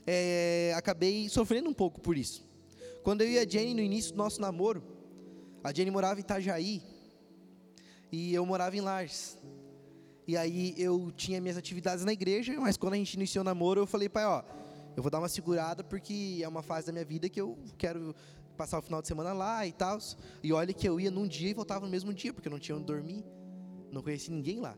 é, 0.05 0.72
acabei 0.75 1.27
sofrendo 1.29 1.67
um 1.67 1.74
pouco 1.74 2.00
por 2.00 2.15
isso. 2.15 2.46
Quando 3.03 3.22
eu 3.22 3.29
e 3.29 3.39
a 3.39 3.48
Jenny, 3.48 3.74
no 3.74 3.81
início 3.81 4.12
do 4.12 4.17
nosso 4.17 4.39
namoro, 4.39 4.84
a 5.63 5.74
Jenny 5.74 5.89
morava 5.89 6.20
em 6.20 6.24
Itajaí, 6.24 6.84
e 8.12 8.34
eu 8.34 8.46
morava 8.46 8.75
em 8.77 8.81
Lars. 8.81 9.38
E 10.32 10.38
aí 10.38 10.74
eu 10.78 11.12
tinha 11.12 11.42
minhas 11.42 11.58
atividades 11.58 12.06
na 12.06 12.14
igreja, 12.14 12.58
mas 12.58 12.78
quando 12.78 12.94
a 12.94 12.96
gente 12.96 13.16
iniciou 13.16 13.42
o 13.42 13.44
namoro, 13.44 13.82
eu 13.82 13.86
falei, 13.86 14.08
pai, 14.08 14.24
ó, 14.24 14.42
eu 14.96 15.04
vou 15.04 15.12
dar 15.12 15.20
uma 15.20 15.28
segurada 15.28 15.84
porque 15.84 16.40
é 16.42 16.48
uma 16.48 16.64
fase 16.64 16.88
da 16.88 16.94
minha 16.94 17.04
vida 17.04 17.28
que 17.28 17.42
eu 17.42 17.60
quero 17.78 18.16
passar 18.56 18.80
o 18.80 18.82
final 18.82 19.02
de 19.02 19.10
semana 19.10 19.34
lá 19.34 19.68
e 19.68 19.74
tal. 19.74 20.00
E 20.42 20.54
olha 20.54 20.74
que 20.74 20.88
eu 20.88 21.02
ia 21.02 21.12
num 21.12 21.28
dia 21.28 21.50
e 21.50 21.54
voltava 21.54 21.84
no 21.84 21.92
mesmo 21.92 22.14
dia, 22.14 22.34
porque 22.34 22.48
eu 22.48 22.52
não 22.54 22.60
tinha 22.60 22.78
onde 22.78 22.86
dormir. 22.86 23.26
Não 23.92 24.02
conheci 24.02 24.32
ninguém 24.32 24.62
lá. 24.62 24.78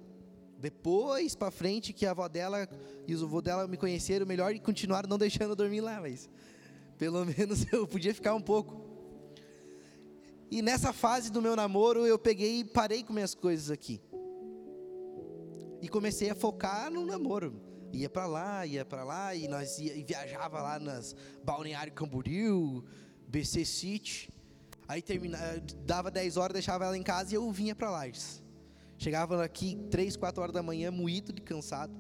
Depois 0.57 1.36
para 1.36 1.51
frente 1.51 1.93
que 1.93 2.07
a 2.07 2.10
avó 2.10 2.27
dela 2.27 2.67
e 3.07 3.13
os 3.13 3.22
avô 3.22 3.39
dela 3.39 3.67
me 3.67 3.77
conheceram 3.77 4.25
melhor 4.25 4.55
e 4.55 4.60
continuaram 4.60 5.07
não 5.07 5.19
deixando 5.19 5.51
eu 5.51 5.55
dormir 5.55 5.81
lá, 5.81 6.01
mas 6.01 6.27
pelo 6.98 7.24
menos 7.38 7.72
eu 7.72 7.88
podia 7.88 8.15
ficar 8.15 8.33
um 8.33 8.41
pouco. 8.41 8.81
E 10.50 10.63
nessa 10.63 10.91
fase 10.91 11.31
do 11.31 11.43
meu 11.43 11.55
namoro 11.55 12.07
eu 12.07 12.17
peguei 12.17 12.62
e 12.62 12.65
parei 12.65 13.03
com 13.03 13.13
minhas 13.13 13.36
coisas 13.36 13.69
aqui. 13.69 14.01
E 15.83 15.89
comecei 15.89 16.29
a 16.29 16.35
focar 16.35 16.89
no 16.89 17.05
namoro. 17.05 17.61
Ia 17.91 18.09
para 18.09 18.25
lá, 18.25 18.65
ia 18.65 18.85
para 18.85 19.03
lá 19.03 19.35
e 19.35 19.49
nós 19.49 19.79
ia, 19.79 19.93
e 19.93 20.01
viajava 20.01 20.61
lá 20.61 20.79
nas 20.79 21.13
Balneário 21.43 21.91
Camboriú, 21.91 22.85
BC 23.27 23.65
City. 23.65 24.29
Aí 24.87 25.01
terminava, 25.01 25.61
dava 25.85 26.09
10 26.09 26.37
horas, 26.37 26.53
deixava 26.53 26.85
ela 26.85 26.97
em 26.97 27.03
casa 27.03 27.33
e 27.33 27.35
eu 27.35 27.51
vinha 27.51 27.75
para 27.75 27.91
lá. 27.91 28.03
Chegava 28.97 29.43
aqui 29.43 29.75
3, 29.91 30.15
4 30.15 30.41
horas 30.41 30.53
da 30.53 30.63
manhã, 30.63 30.89
moído 30.89 31.33
de 31.33 31.41
cansado. 31.41 31.93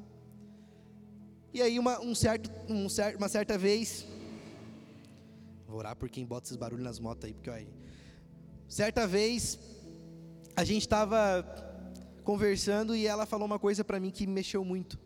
E 1.53 1.61
aí 1.61 1.77
uma, 1.77 1.99
um 1.99 2.15
certo, 2.15 2.49
um 2.69 2.87
certo, 2.87 3.17
uma 3.17 3.27
certa 3.27 3.57
vez, 3.57 4.07
vou 5.67 5.79
orar 5.79 5.97
por 5.97 6.09
quem 6.09 6.25
bota 6.25 6.47
esses 6.47 6.55
barulhos 6.55 6.85
nas 6.85 6.99
motos 6.99 7.25
aí, 7.25 7.33
porque 7.33 7.49
olha, 7.49 7.67
certa 8.65 9.05
vez 9.05 9.59
a 10.55 10.63
gente 10.63 10.83
estava 10.83 11.72
conversando 12.23 12.95
e 12.95 13.05
ela 13.05 13.25
falou 13.25 13.45
uma 13.45 13.59
coisa 13.59 13.83
para 13.83 13.99
mim 13.99 14.09
que 14.09 14.25
me 14.25 14.33
mexeu 14.33 14.63
muito. 14.63 14.97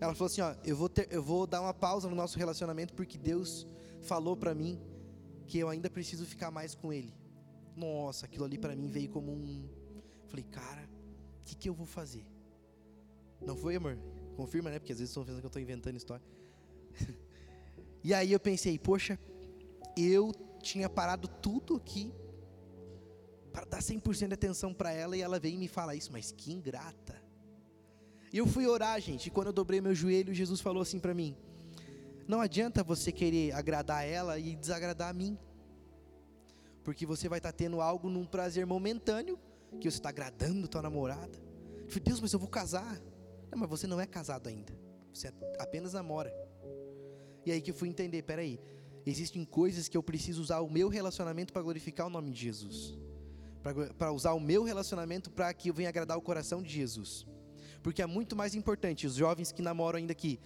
Ela 0.00 0.14
falou 0.14 0.26
assim, 0.26 0.40
ó, 0.40 0.54
eu 0.64 0.76
vou 0.76 0.88
ter, 0.88 1.08
eu 1.10 1.22
vou 1.22 1.46
dar 1.46 1.60
uma 1.60 1.74
pausa 1.74 2.08
no 2.08 2.16
nosso 2.16 2.38
relacionamento 2.38 2.94
porque 2.94 3.18
Deus 3.18 3.66
falou 4.00 4.36
para 4.36 4.54
mim 4.54 4.80
que 5.46 5.58
eu 5.58 5.68
ainda 5.68 5.90
preciso 5.90 6.24
ficar 6.24 6.50
mais 6.50 6.74
com 6.74 6.92
ele. 6.92 7.14
Nossa, 7.76 8.26
aquilo 8.26 8.44
ali 8.44 8.58
para 8.58 8.74
mim 8.74 8.86
veio 8.86 9.08
como 9.08 9.32
um. 9.32 9.68
Falei, 10.28 10.44
cara, 10.44 10.88
o 11.40 11.44
que, 11.44 11.54
que 11.54 11.68
eu 11.68 11.74
vou 11.74 11.86
fazer? 11.86 12.24
Não 13.40 13.56
foi, 13.56 13.76
amor? 13.76 13.98
Confirma, 14.36 14.70
né? 14.70 14.78
Porque 14.78 14.92
às 14.92 14.98
vezes 14.98 15.10
estão 15.10 15.24
pensando 15.24 15.40
que 15.40 15.46
eu 15.46 15.48
estou 15.48 15.62
inventando 15.62 15.96
história. 15.96 16.24
e 18.02 18.14
aí 18.14 18.32
eu 18.32 18.40
pensei, 18.40 18.78
poxa, 18.78 19.18
eu 19.96 20.32
tinha 20.62 20.88
parado 20.88 21.28
tudo 21.28 21.76
aqui 21.76 22.12
para 23.52 23.66
dar 23.66 23.80
100% 23.80 24.28
de 24.28 24.34
atenção 24.34 24.72
para 24.72 24.92
ela 24.92 25.16
e 25.16 25.20
ela 25.20 25.38
veio 25.38 25.58
me 25.58 25.68
falar 25.68 25.94
isso, 25.94 26.10
mas 26.10 26.32
que 26.32 26.52
ingrata. 26.52 27.22
E 28.32 28.38
eu 28.38 28.46
fui 28.46 28.66
orar, 28.66 28.98
gente, 29.00 29.26
e 29.26 29.30
quando 29.30 29.48
eu 29.48 29.52
dobrei 29.52 29.80
meu 29.80 29.94
joelho, 29.94 30.32
Jesus 30.32 30.60
falou 30.60 30.82
assim 30.82 30.98
para 30.98 31.12
mim: 31.12 31.36
não 32.26 32.40
adianta 32.40 32.82
você 32.82 33.12
querer 33.12 33.52
agradar 33.52 34.06
ela 34.06 34.38
e 34.38 34.56
desagradar 34.56 35.10
a 35.10 35.12
mim. 35.12 35.36
Porque 36.82 37.06
você 37.06 37.28
vai 37.28 37.38
estar 37.38 37.52
tendo 37.52 37.80
algo 37.80 38.08
num 38.08 38.24
prazer 38.24 38.66
momentâneo, 38.66 39.38
que 39.80 39.90
você 39.90 39.98
está 39.98 40.08
agradando 40.08 40.66
tua 40.66 40.82
namorada. 40.82 41.38
Eu 41.84 41.88
falei, 41.88 42.04
Deus, 42.04 42.20
mas 42.20 42.32
eu 42.32 42.38
vou 42.38 42.48
casar. 42.48 43.00
Não, 43.50 43.58
mas 43.58 43.68
você 43.68 43.86
não 43.86 44.00
é 44.00 44.06
casado 44.06 44.48
ainda. 44.48 44.72
Você 45.12 45.32
apenas 45.58 45.92
namora. 45.92 46.32
E 47.44 47.52
aí 47.52 47.60
que 47.60 47.70
eu 47.70 47.74
fui 47.74 47.88
entender, 47.88 48.22
peraí, 48.22 48.58
existem 49.04 49.44
coisas 49.44 49.88
que 49.88 49.96
eu 49.96 50.02
preciso 50.02 50.40
usar 50.40 50.60
o 50.60 50.70
meu 50.70 50.88
relacionamento 50.88 51.52
para 51.52 51.62
glorificar 51.62 52.06
o 52.06 52.10
nome 52.10 52.30
de 52.30 52.40
Jesus. 52.40 52.98
Para 53.96 54.12
usar 54.12 54.32
o 54.32 54.40
meu 54.40 54.64
relacionamento 54.64 55.30
para 55.30 55.52
que 55.54 55.70
eu 55.70 55.74
venha 55.74 55.88
agradar 55.88 56.18
o 56.18 56.22
coração 56.22 56.62
de 56.62 56.70
Jesus. 56.70 57.26
Porque 57.82 58.02
é 58.02 58.06
muito 58.06 58.36
mais 58.36 58.54
importante, 58.54 59.06
os 59.06 59.14
jovens 59.14 59.52
que 59.52 59.62
namoram 59.62 59.98
ainda 59.98 60.12
aqui, 60.12 60.38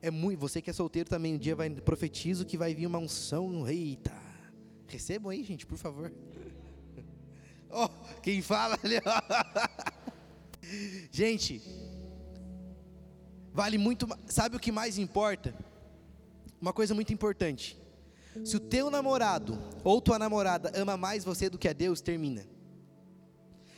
é 0.00 0.10
muito, 0.10 0.40
você 0.40 0.60
que 0.60 0.68
é 0.68 0.72
solteiro 0.72 1.08
também, 1.08 1.34
um 1.34 1.38
dia 1.38 1.54
vai 1.54 1.70
profetizo 1.70 2.44
que 2.44 2.58
vai 2.58 2.74
vir 2.74 2.86
uma 2.86 2.98
unção. 2.98 3.68
Eita. 3.68 4.12
Recebam 4.88 5.30
aí, 5.30 5.44
gente, 5.44 5.66
por 5.66 5.78
favor. 5.78 6.12
Oh, 7.74 7.88
quem 8.20 8.42
fala 8.42 8.78
ali, 8.84 8.96
Gente, 11.10 11.62
vale 13.50 13.78
muito, 13.78 14.06
sabe 14.26 14.56
o 14.56 14.60
que 14.60 14.70
mais 14.70 14.98
importa? 14.98 15.54
Uma 16.60 16.74
coisa 16.74 16.94
muito 16.94 17.14
importante. 17.14 17.78
Se 18.44 18.56
o 18.56 18.60
teu 18.60 18.90
namorado 18.90 19.58
ou 19.84 20.00
tua 20.00 20.18
namorada 20.18 20.72
ama 20.74 20.96
mais 20.96 21.24
você 21.24 21.48
do 21.50 21.58
que 21.58 21.68
a 21.68 21.72
Deus, 21.72 22.00
termina. 22.00 22.46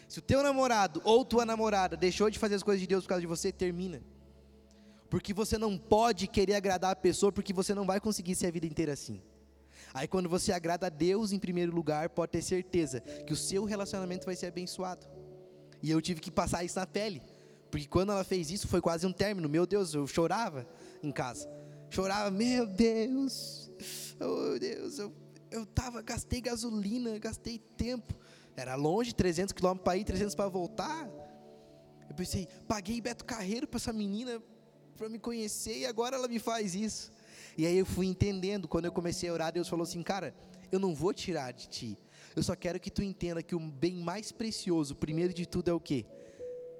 Se 0.08 0.18
o 0.18 0.22
teu 0.22 0.42
namorado 0.42 1.00
ou 1.04 1.24
tua 1.24 1.44
namorada 1.44 1.96
deixou 1.96 2.30
de 2.30 2.38
fazer 2.38 2.54
as 2.54 2.62
coisas 2.62 2.80
de 2.80 2.86
Deus 2.86 3.04
por 3.04 3.08
causa 3.08 3.20
de 3.20 3.26
você, 3.26 3.50
termina. 3.50 4.00
Porque 5.10 5.32
você 5.32 5.58
não 5.58 5.76
pode 5.76 6.26
querer 6.26 6.54
agradar 6.54 6.92
a 6.92 6.96
pessoa, 6.96 7.32
porque 7.32 7.52
você 7.52 7.74
não 7.74 7.84
vai 7.84 8.00
conseguir 8.00 8.34
ser 8.34 8.46
a 8.46 8.50
vida 8.50 8.66
inteira 8.66 8.92
assim. 8.92 9.20
Aí 9.92 10.08
quando 10.08 10.28
você 10.28 10.52
agrada 10.52 10.86
a 10.86 10.90
Deus 10.90 11.32
em 11.32 11.38
primeiro 11.38 11.74
lugar, 11.74 12.08
pode 12.10 12.32
ter 12.32 12.42
certeza 12.42 13.00
que 13.00 13.32
o 13.32 13.36
seu 13.36 13.64
relacionamento 13.64 14.26
vai 14.26 14.36
ser 14.36 14.46
abençoado. 14.46 15.06
E 15.82 15.90
eu 15.90 16.00
tive 16.00 16.20
que 16.20 16.30
passar 16.30 16.64
isso 16.64 16.78
na 16.78 16.86
pele. 16.86 17.22
Porque 17.70 17.86
quando 17.86 18.12
ela 18.12 18.24
fez 18.24 18.50
isso, 18.50 18.68
foi 18.68 18.80
quase 18.80 19.06
um 19.06 19.12
término. 19.12 19.48
Meu 19.48 19.66
Deus, 19.66 19.94
eu 19.94 20.06
chorava 20.06 20.66
em 21.02 21.10
casa. 21.10 21.48
Chorava, 21.90 22.30
meu 22.30 22.66
Deus, 22.66 23.70
oh 24.20 24.58
Deus, 24.58 24.98
eu, 24.98 25.12
eu 25.50 25.66
tava, 25.66 26.02
gastei 26.02 26.40
gasolina, 26.40 27.18
gastei 27.18 27.58
tempo. 27.58 28.14
Era 28.56 28.74
longe, 28.74 29.14
300 29.14 29.52
quilômetros 29.52 29.84
para 29.84 29.96
ir, 29.96 30.04
300 30.04 30.34
para 30.34 30.48
voltar. 30.48 31.08
Eu 32.08 32.14
pensei, 32.14 32.46
paguei 32.68 33.00
Beto 33.00 33.24
Carreiro 33.24 33.66
para 33.66 33.78
essa 33.78 33.92
menina 33.92 34.40
para 34.96 35.08
me 35.08 35.18
conhecer 35.18 35.78
e 35.78 35.86
agora 35.86 36.16
ela 36.16 36.28
me 36.28 36.38
faz 36.38 36.74
isso. 36.74 37.12
E 37.56 37.66
aí 37.66 37.76
eu 37.76 37.86
fui 37.86 38.06
entendendo, 38.06 38.68
quando 38.68 38.84
eu 38.84 38.92
comecei 38.92 39.28
a 39.28 39.32
orar, 39.32 39.52
Deus 39.52 39.68
falou 39.68 39.82
assim: 39.82 40.02
"Cara, 40.02 40.34
eu 40.70 40.78
não 40.78 40.94
vou 40.94 41.12
tirar 41.12 41.52
de 41.52 41.68
ti. 41.68 41.98
Eu 42.34 42.42
só 42.42 42.56
quero 42.56 42.80
que 42.80 42.90
tu 42.90 43.02
entenda 43.02 43.42
que 43.42 43.54
o 43.54 43.60
bem 43.60 43.96
mais 43.96 44.32
precioso, 44.32 44.94
primeiro 44.94 45.32
de 45.32 45.46
tudo 45.46 45.70
é 45.70 45.72
o 45.72 45.80
quê? 45.80 46.04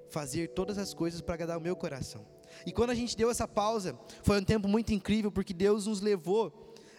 Fazer 0.09 0.49
todas 0.49 0.79
as 0.79 0.93
coisas 0.93 1.21
para 1.21 1.35
agradar 1.35 1.59
o 1.59 1.61
meu 1.61 1.77
coração. 1.77 2.27
E 2.67 2.73
quando 2.73 2.91
a 2.91 2.95
gente 2.95 3.17
deu 3.17 3.31
essa 3.31 3.47
pausa, 3.47 3.99
foi 4.23 4.41
um 4.41 4.45
tempo 4.45 4.69
muito 4.69 4.93
incrível 4.93 5.31
porque 5.31 5.53
Deus 5.53 5.87
nos 5.87 6.01
levou 6.01 6.51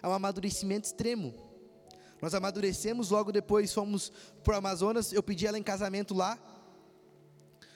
a 0.06 0.10
um 0.10 0.14
amadurecimento 0.14 0.86
extremo. 0.86 1.34
Nós 2.22 2.36
amadurecemos, 2.36 3.10
logo 3.10 3.32
depois 3.32 3.74
fomos 3.74 4.12
para 4.44 4.54
o 4.54 4.58
Amazonas, 4.58 5.12
eu 5.12 5.24
pedi 5.24 5.48
ela 5.48 5.58
em 5.58 5.64
casamento 5.64 6.14
lá. 6.14 6.38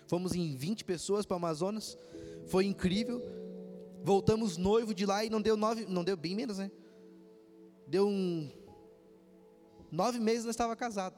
Fomos 0.05 0.36
em 0.36 0.55
20 0.55 0.86
pessoas 0.86 1.25
para 1.25 1.33
o 1.33 1.38
Amazonas 1.38 1.98
foi 2.45 2.65
incrível. 2.65 3.19
Voltamos 4.03 4.57
noivo 4.57 4.93
de 4.93 5.07
lá 5.07 5.25
e 5.25 5.29
não 5.29 5.41
deu 5.41 5.57
nove, 5.57 5.88
não 5.88 6.03
deu 6.03 6.15
bem 6.15 6.36
menos, 6.36 6.59
né? 6.59 6.69
Deu 7.88 8.07
um 8.07 8.51
nove 9.91 10.19
meses 10.19 10.45
nós 10.45 10.53
estava 10.53 10.75
casado. 10.75 11.17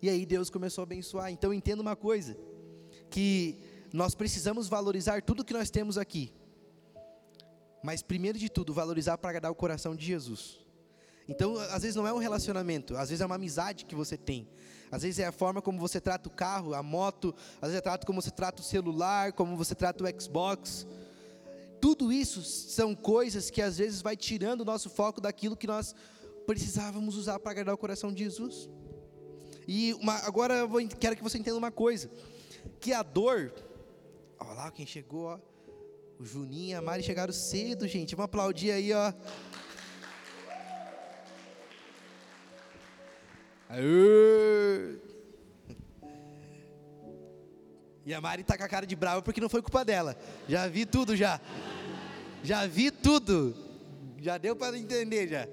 E 0.00 0.08
aí 0.08 0.24
Deus 0.24 0.48
começou 0.48 0.80
a 0.80 0.84
abençoar. 0.84 1.30
Então 1.30 1.52
entenda 1.52 1.82
uma 1.82 1.96
coisa, 1.96 2.34
que 3.10 3.58
nós 3.92 4.14
precisamos 4.14 4.68
valorizar 4.68 5.20
tudo 5.22 5.44
que 5.44 5.52
nós 5.52 5.68
temos 5.68 5.98
aqui. 5.98 6.32
Mas 7.84 8.02
primeiro 8.02 8.38
de 8.38 8.48
tudo, 8.48 8.72
valorizar 8.72 9.18
para 9.18 9.28
agradar 9.28 9.52
o 9.52 9.54
coração 9.54 9.94
de 9.94 10.06
Jesus. 10.06 10.58
Então, 11.28 11.58
às 11.58 11.82
vezes 11.82 11.94
não 11.94 12.06
é 12.06 12.12
um 12.14 12.16
relacionamento, 12.16 12.96
às 12.96 13.10
vezes 13.10 13.20
é 13.20 13.26
uma 13.26 13.34
amizade 13.34 13.84
que 13.84 13.94
você 13.94 14.16
tem. 14.16 14.48
Às 14.90 15.02
vezes 15.02 15.18
é 15.18 15.26
a 15.26 15.32
forma 15.32 15.60
como 15.60 15.78
você 15.78 16.00
trata 16.00 16.26
o 16.26 16.32
carro, 16.32 16.72
a 16.72 16.82
moto, 16.82 17.34
às 17.56 17.68
vezes 17.68 17.76
é 17.76 17.80
trata 17.82 18.06
como 18.06 18.22
você 18.22 18.30
trata 18.30 18.62
o 18.62 18.64
celular, 18.64 19.34
como 19.34 19.54
você 19.54 19.74
trata 19.74 20.02
o 20.02 20.22
Xbox. 20.22 20.86
Tudo 21.78 22.10
isso 22.10 22.42
são 22.42 22.94
coisas 22.94 23.50
que 23.50 23.60
às 23.60 23.76
vezes 23.76 24.00
vai 24.00 24.16
tirando 24.16 24.62
o 24.62 24.64
nosso 24.64 24.88
foco 24.88 25.20
daquilo 25.20 25.54
que 25.54 25.66
nós 25.66 25.94
precisávamos 26.46 27.18
usar 27.18 27.38
para 27.38 27.50
agradar 27.50 27.74
o 27.74 27.78
coração 27.78 28.10
de 28.10 28.24
Jesus. 28.24 28.66
E 29.68 29.92
uma, 29.92 30.14
agora 30.26 30.54
eu 30.54 30.68
vou, 30.68 30.80
quero 30.88 31.16
que 31.16 31.22
você 31.22 31.36
entenda 31.36 31.58
uma 31.58 31.70
coisa: 31.70 32.10
que 32.80 32.94
a 32.94 33.02
dor, 33.02 33.52
olha 34.40 34.54
lá 34.54 34.70
quem 34.70 34.86
chegou, 34.86 35.24
ó, 35.24 35.38
o 36.18 36.24
Juninho 36.24 36.70
e 36.70 36.74
a 36.74 36.82
Mari 36.82 37.02
chegaram 37.02 37.32
cedo, 37.32 37.86
gente. 37.88 38.14
Vamos 38.14 38.26
aplaudir 38.26 38.70
aí, 38.70 38.92
ó. 38.92 39.12
Aê! 43.68 44.98
E 48.06 48.12
a 48.14 48.20
Mari 48.20 48.44
tá 48.44 48.56
com 48.56 48.64
a 48.64 48.68
cara 48.68 48.86
de 48.86 48.94
brava 48.94 49.22
porque 49.22 49.40
não 49.40 49.48
foi 49.48 49.62
culpa 49.62 49.84
dela. 49.84 50.16
Já 50.48 50.68
vi 50.68 50.86
tudo 50.86 51.16
já. 51.16 51.40
Já 52.42 52.66
vi 52.66 52.90
tudo. 52.90 53.56
Já 54.20 54.38
deu 54.38 54.54
para 54.54 54.78
entender 54.78 55.28
já. 55.28 55.48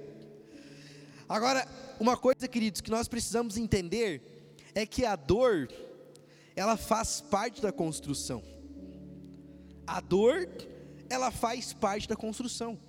Agora, 1.27 1.65
uma 1.99 2.17
coisa, 2.17 2.47
queridos, 2.47 2.81
que 2.81 2.91
nós 2.91 3.07
precisamos 3.07 3.57
entender 3.57 4.21
é 4.75 4.85
que 4.85 5.05
a 5.05 5.15
dor 5.15 5.69
ela 6.55 6.77
faz 6.77 7.21
parte 7.21 7.61
da 7.61 7.71
construção. 7.71 8.43
A 9.91 9.99
dor, 9.99 10.47
ela 11.09 11.31
faz 11.31 11.73
parte 11.73 12.07
da 12.07 12.15
construção. 12.15 12.79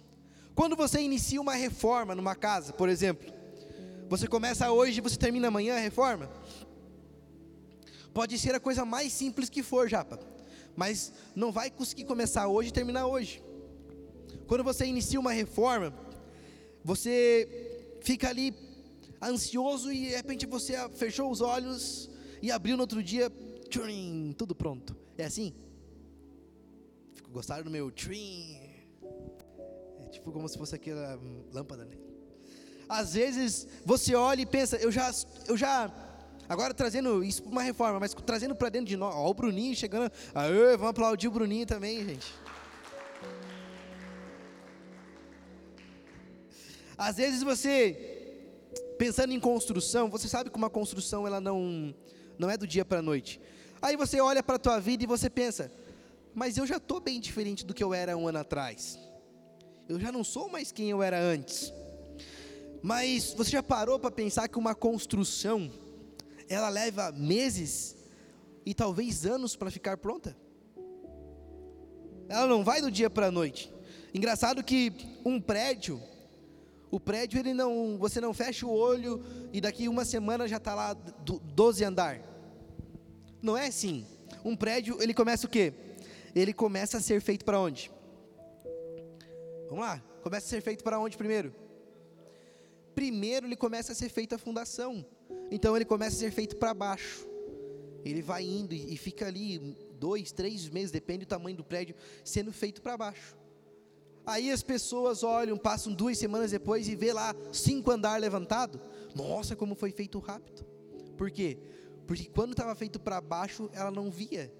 Quando 0.54 0.76
você 0.76 1.00
inicia 1.00 1.40
uma 1.40 1.56
reforma 1.56 2.14
numa 2.14 2.36
casa, 2.36 2.72
por 2.72 2.88
exemplo, 2.88 3.28
você 4.08 4.28
começa 4.28 4.70
hoje 4.70 4.98
e 4.98 5.00
você 5.00 5.16
termina 5.16 5.48
amanhã 5.48 5.74
a 5.74 5.80
reforma? 5.80 6.30
Pode 8.14 8.38
ser 8.38 8.54
a 8.54 8.60
coisa 8.60 8.84
mais 8.84 9.12
simples 9.12 9.50
que 9.50 9.64
for, 9.64 9.88
Japa, 9.88 10.20
mas 10.76 11.12
não 11.34 11.50
vai 11.50 11.72
conseguir 11.72 12.04
começar 12.04 12.46
hoje 12.46 12.68
e 12.68 12.72
terminar 12.72 13.08
hoje. 13.08 13.42
Quando 14.46 14.62
você 14.62 14.86
inicia 14.86 15.18
uma 15.18 15.32
reforma, 15.32 15.92
você 16.84 17.98
fica 18.00 18.28
ali 18.28 18.54
ansioso 19.20 19.90
e 19.92 20.02
de 20.02 20.14
repente 20.14 20.46
você 20.46 20.74
fechou 20.90 21.32
os 21.32 21.40
olhos 21.40 22.08
e 22.40 22.52
abriu 22.52 22.76
no 22.76 22.84
outro 22.84 23.02
dia, 23.02 23.28
tudo 24.36 24.54
pronto. 24.54 24.96
É 25.18 25.24
assim? 25.24 25.52
Gostaram 27.32 27.64
do 27.64 27.70
meu 27.70 27.90
trim? 27.90 28.58
É 30.04 30.08
tipo 30.10 30.30
como 30.30 30.46
se 30.46 30.58
fosse 30.58 30.74
aquela 30.74 31.18
lâmpada, 31.50 31.82
né? 31.86 31.96
Às 32.86 33.14
vezes 33.14 33.66
você 33.86 34.14
olha 34.14 34.42
e 34.42 34.46
pensa, 34.46 34.76
eu 34.76 34.92
já, 34.92 35.10
eu 35.48 35.56
já, 35.56 35.90
agora 36.46 36.74
trazendo 36.74 37.24
isso 37.24 37.42
para 37.42 37.50
uma 37.50 37.62
reforma, 37.62 37.98
mas 37.98 38.12
trazendo 38.12 38.54
para 38.54 38.68
dentro 38.68 38.88
de 38.88 38.98
nós, 38.98 39.14
ó, 39.14 39.30
o 39.30 39.32
Bruninho 39.32 39.74
chegando, 39.74 40.12
aê, 40.34 40.76
vamos 40.76 40.90
aplaudir 40.90 41.28
o 41.28 41.30
Bruninho 41.30 41.64
também, 41.64 42.04
gente. 42.04 42.34
Às 46.98 47.16
vezes 47.16 47.42
você, 47.42 48.44
pensando 48.98 49.32
em 49.32 49.40
construção, 49.40 50.10
você 50.10 50.28
sabe 50.28 50.50
que 50.50 50.56
uma 50.58 50.68
construção 50.68 51.26
ela 51.26 51.40
não, 51.40 51.94
não 52.38 52.50
é 52.50 52.58
do 52.58 52.66
dia 52.66 52.84
para 52.84 52.98
a 52.98 53.02
noite. 53.02 53.40
Aí 53.80 53.96
você 53.96 54.20
olha 54.20 54.42
para 54.42 54.56
a 54.56 54.58
tua 54.58 54.78
vida 54.78 55.02
e 55.02 55.06
você 55.06 55.30
pensa, 55.30 55.72
mas 56.34 56.56
eu 56.56 56.66
já 56.66 56.76
estou 56.76 57.00
bem 57.00 57.20
diferente 57.20 57.64
do 57.64 57.74
que 57.74 57.82
eu 57.82 57.92
era 57.92 58.16
um 58.16 58.26
ano 58.28 58.38
atrás. 58.38 58.98
Eu 59.88 59.98
já 60.00 60.10
não 60.10 60.24
sou 60.24 60.48
mais 60.48 60.72
quem 60.72 60.90
eu 60.90 61.02
era 61.02 61.20
antes. 61.20 61.72
Mas 62.82 63.32
você 63.34 63.50
já 63.50 63.62
parou 63.62 63.98
para 63.98 64.10
pensar 64.10 64.48
que 64.48 64.58
uma 64.58 64.74
construção 64.74 65.70
ela 66.48 66.68
leva 66.68 67.12
meses 67.12 67.96
e 68.64 68.74
talvez 68.74 69.24
anos 69.24 69.54
para 69.54 69.70
ficar 69.70 69.96
pronta? 69.96 70.36
Ela 72.28 72.46
não 72.46 72.64
vai 72.64 72.80
do 72.80 72.90
dia 72.90 73.10
para 73.10 73.26
a 73.26 73.30
noite. 73.30 73.72
Engraçado 74.14 74.64
que 74.64 74.92
um 75.24 75.40
prédio, 75.40 76.00
o 76.90 76.98
prédio 76.98 77.38
ele 77.38 77.54
não, 77.54 77.96
você 77.98 78.20
não 78.20 78.34
fecha 78.34 78.66
o 78.66 78.72
olho 78.72 79.22
e 79.52 79.60
daqui 79.60 79.88
uma 79.88 80.04
semana 80.04 80.48
já 80.48 80.56
está 80.56 80.74
lá 80.74 80.94
12 80.94 81.84
andar. 81.84 82.20
Não 83.40 83.56
é 83.56 83.66
assim. 83.66 84.06
Um 84.44 84.56
prédio 84.56 85.00
ele 85.00 85.14
começa 85.14 85.46
o 85.46 85.50
quê? 85.50 85.72
Ele 86.34 86.52
começa 86.52 86.98
a 86.98 87.00
ser 87.00 87.20
feito 87.20 87.44
para 87.44 87.60
onde? 87.60 87.90
Vamos 89.68 89.84
lá. 89.84 90.02
Começa 90.22 90.46
a 90.46 90.50
ser 90.50 90.60
feito 90.60 90.84
para 90.84 90.98
onde 90.98 91.16
primeiro? 91.16 91.54
primeiro 92.94 93.46
ele 93.46 93.56
começa 93.56 93.92
a 93.92 93.94
ser 93.94 94.08
feita 94.08 94.36
a 94.36 94.38
fundação. 94.38 95.04
Então 95.50 95.74
ele 95.76 95.84
começa 95.84 96.16
a 96.16 96.18
ser 96.18 96.30
feito 96.30 96.56
para 96.56 96.72
baixo. 96.72 97.26
Ele 98.04 98.22
vai 98.22 98.44
indo 98.44 98.74
e 98.74 98.96
fica 98.96 99.26
ali 99.26 99.76
dois, 99.98 100.32
três 100.32 100.68
meses, 100.68 100.90
depende 100.90 101.24
do 101.24 101.28
tamanho 101.28 101.56
do 101.56 101.64
prédio, 101.64 101.94
sendo 102.24 102.52
feito 102.52 102.82
para 102.82 102.96
baixo. 102.96 103.36
Aí 104.24 104.50
as 104.50 104.62
pessoas 104.62 105.22
olham, 105.22 105.56
passam 105.56 105.92
duas 105.92 106.16
semanas 106.18 106.50
depois 106.50 106.88
e 106.88 106.94
vê 106.94 107.12
lá 107.12 107.34
cinco 107.52 107.90
andar 107.90 108.20
levantado. 108.20 108.80
Nossa, 109.14 109.56
como 109.56 109.74
foi 109.74 109.90
feito 109.90 110.18
rápido. 110.18 110.64
Por 111.16 111.30
quê? 111.30 111.58
Porque 112.06 112.26
quando 112.26 112.52
estava 112.52 112.74
feito 112.74 112.98
para 112.98 113.20
baixo, 113.20 113.70
ela 113.72 113.90
não 113.90 114.10
via. 114.10 114.52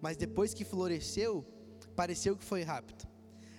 Mas 0.00 0.16
depois 0.16 0.54
que 0.54 0.64
floresceu, 0.64 1.44
pareceu 1.94 2.36
que 2.36 2.44
foi 2.44 2.62
rápido. 2.62 3.06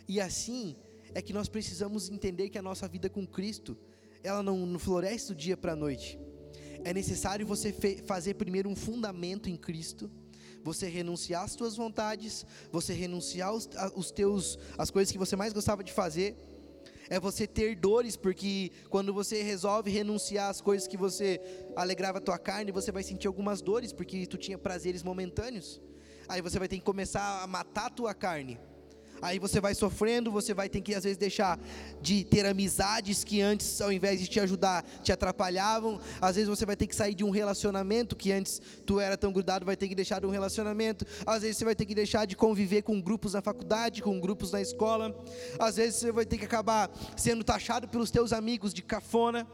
E 0.07 0.19
assim 0.19 0.75
é 1.13 1.21
que 1.21 1.33
nós 1.33 1.47
precisamos 1.47 2.09
entender 2.09 2.49
que 2.49 2.57
a 2.57 2.61
nossa 2.61 2.87
vida 2.87 3.09
com 3.09 3.25
Cristo 3.25 3.77
ela 4.23 4.43
não, 4.43 4.65
não 4.65 4.79
floresce 4.79 5.27
do 5.29 5.35
dia 5.35 5.57
para 5.57 5.73
a 5.73 5.75
noite. 5.75 6.19
É 6.83 6.93
necessário 6.93 7.45
você 7.45 7.73
fazer 8.05 8.35
primeiro 8.35 8.69
um 8.69 8.75
fundamento 8.75 9.49
em 9.49 9.55
Cristo, 9.55 10.09
você 10.63 10.87
renunciar 10.87 11.43
às 11.43 11.51
suas 11.51 11.75
vontades, 11.75 12.45
você 12.71 12.93
renunciar 12.93 13.53
os, 13.53 13.69
os 13.95 14.11
teus, 14.11 14.57
as 14.77 14.89
coisas 14.91 15.11
que 15.11 15.17
você 15.17 15.35
mais 15.35 15.53
gostava 15.53 15.83
de 15.83 15.91
fazer. 15.91 16.35
É 17.09 17.19
você 17.19 17.45
ter 17.45 17.75
dores, 17.75 18.15
porque 18.15 18.71
quando 18.89 19.13
você 19.13 19.43
resolve 19.43 19.91
renunciar 19.91 20.49
às 20.49 20.61
coisas 20.61 20.87
que 20.87 20.95
você 20.95 21.41
alegrava 21.75 22.19
a 22.19 22.21
tua 22.21 22.37
carne, 22.37 22.71
você 22.71 22.89
vai 22.91 23.03
sentir 23.03 23.27
algumas 23.27 23.61
dores, 23.61 23.91
porque 23.91 24.25
tu 24.25 24.37
tinha 24.37 24.57
prazeres 24.57 25.03
momentâneos. 25.03 25.81
Aí 26.31 26.41
você 26.41 26.57
vai 26.57 26.67
ter 26.67 26.77
que 26.77 26.83
começar 26.83 27.43
a 27.43 27.47
matar 27.47 27.87
a 27.87 27.89
tua 27.89 28.13
carne 28.13 28.59
Aí 29.21 29.37
você 29.37 29.61
vai 29.61 29.75
sofrendo, 29.75 30.31
você 30.31 30.51
vai 30.51 30.67
ter 30.67 30.81
que 30.81 30.95
às 30.95 31.03
vezes 31.03 31.17
deixar 31.17 31.59
de 32.01 32.23
ter 32.23 32.43
amizades 32.43 33.23
que 33.23 33.39
antes, 33.39 33.79
ao 33.79 33.91
invés 33.91 34.19
de 34.19 34.27
te 34.27 34.39
ajudar, 34.39 34.83
te 35.03 35.11
atrapalhavam. 35.11 35.99
Às 36.19 36.35
vezes 36.35 36.49
você 36.49 36.65
vai 36.65 36.75
ter 36.75 36.87
que 36.87 36.95
sair 36.95 37.13
de 37.13 37.23
um 37.23 37.29
relacionamento 37.29 38.15
que 38.15 38.31
antes 38.31 38.59
tu 38.83 38.99
era 38.99 39.15
tão 39.15 39.31
grudado, 39.31 39.63
vai 39.63 39.77
ter 39.77 39.87
que 39.87 39.93
deixar 39.93 40.19
de 40.19 40.25
um 40.25 40.31
relacionamento. 40.31 41.05
Às 41.23 41.43
vezes 41.43 41.57
você 41.57 41.65
vai 41.65 41.75
ter 41.75 41.85
que 41.85 41.93
deixar 41.93 42.25
de 42.25 42.35
conviver 42.35 42.81
com 42.81 42.99
grupos 42.99 43.33
na 43.33 43.43
faculdade, 43.43 44.01
com 44.01 44.19
grupos 44.19 44.51
na 44.51 44.59
escola. 44.59 45.15
Às 45.59 45.75
vezes 45.75 45.99
você 45.99 46.11
vai 46.11 46.25
ter 46.25 46.39
que 46.39 46.45
acabar 46.45 46.89
sendo 47.15 47.43
taxado 47.43 47.87
pelos 47.87 48.09
teus 48.09 48.33
amigos 48.33 48.73
de 48.73 48.81
cafona. 48.81 49.47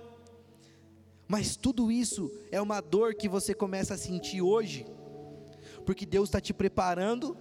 Mas 1.28 1.58
tudo 1.58 1.92
isso 1.92 2.32
é 2.54 2.62
uma 2.62 2.80
dor 2.80 3.16
que 3.16 3.28
você 3.28 3.54
começa 3.54 3.96
a 3.96 3.98
sentir 3.98 4.42
hoje, 4.42 4.86
porque 5.88 6.06
Deus 6.06 6.28
está 6.28 6.42
te 6.42 6.54
preparando 6.54 7.38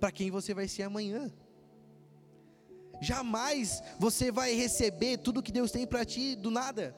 para 0.00 0.10
quem 0.10 0.28
você 0.28 0.52
vai 0.52 0.66
ser 0.66 0.82
amanhã. 0.82 1.32
Jamais 3.00 3.80
você 4.00 4.32
vai 4.32 4.52
receber 4.52 5.18
tudo 5.18 5.40
que 5.40 5.52
Deus 5.52 5.70
tem 5.70 5.86
para 5.86 6.04
ti 6.04 6.34
do 6.34 6.50
nada. 6.50 6.92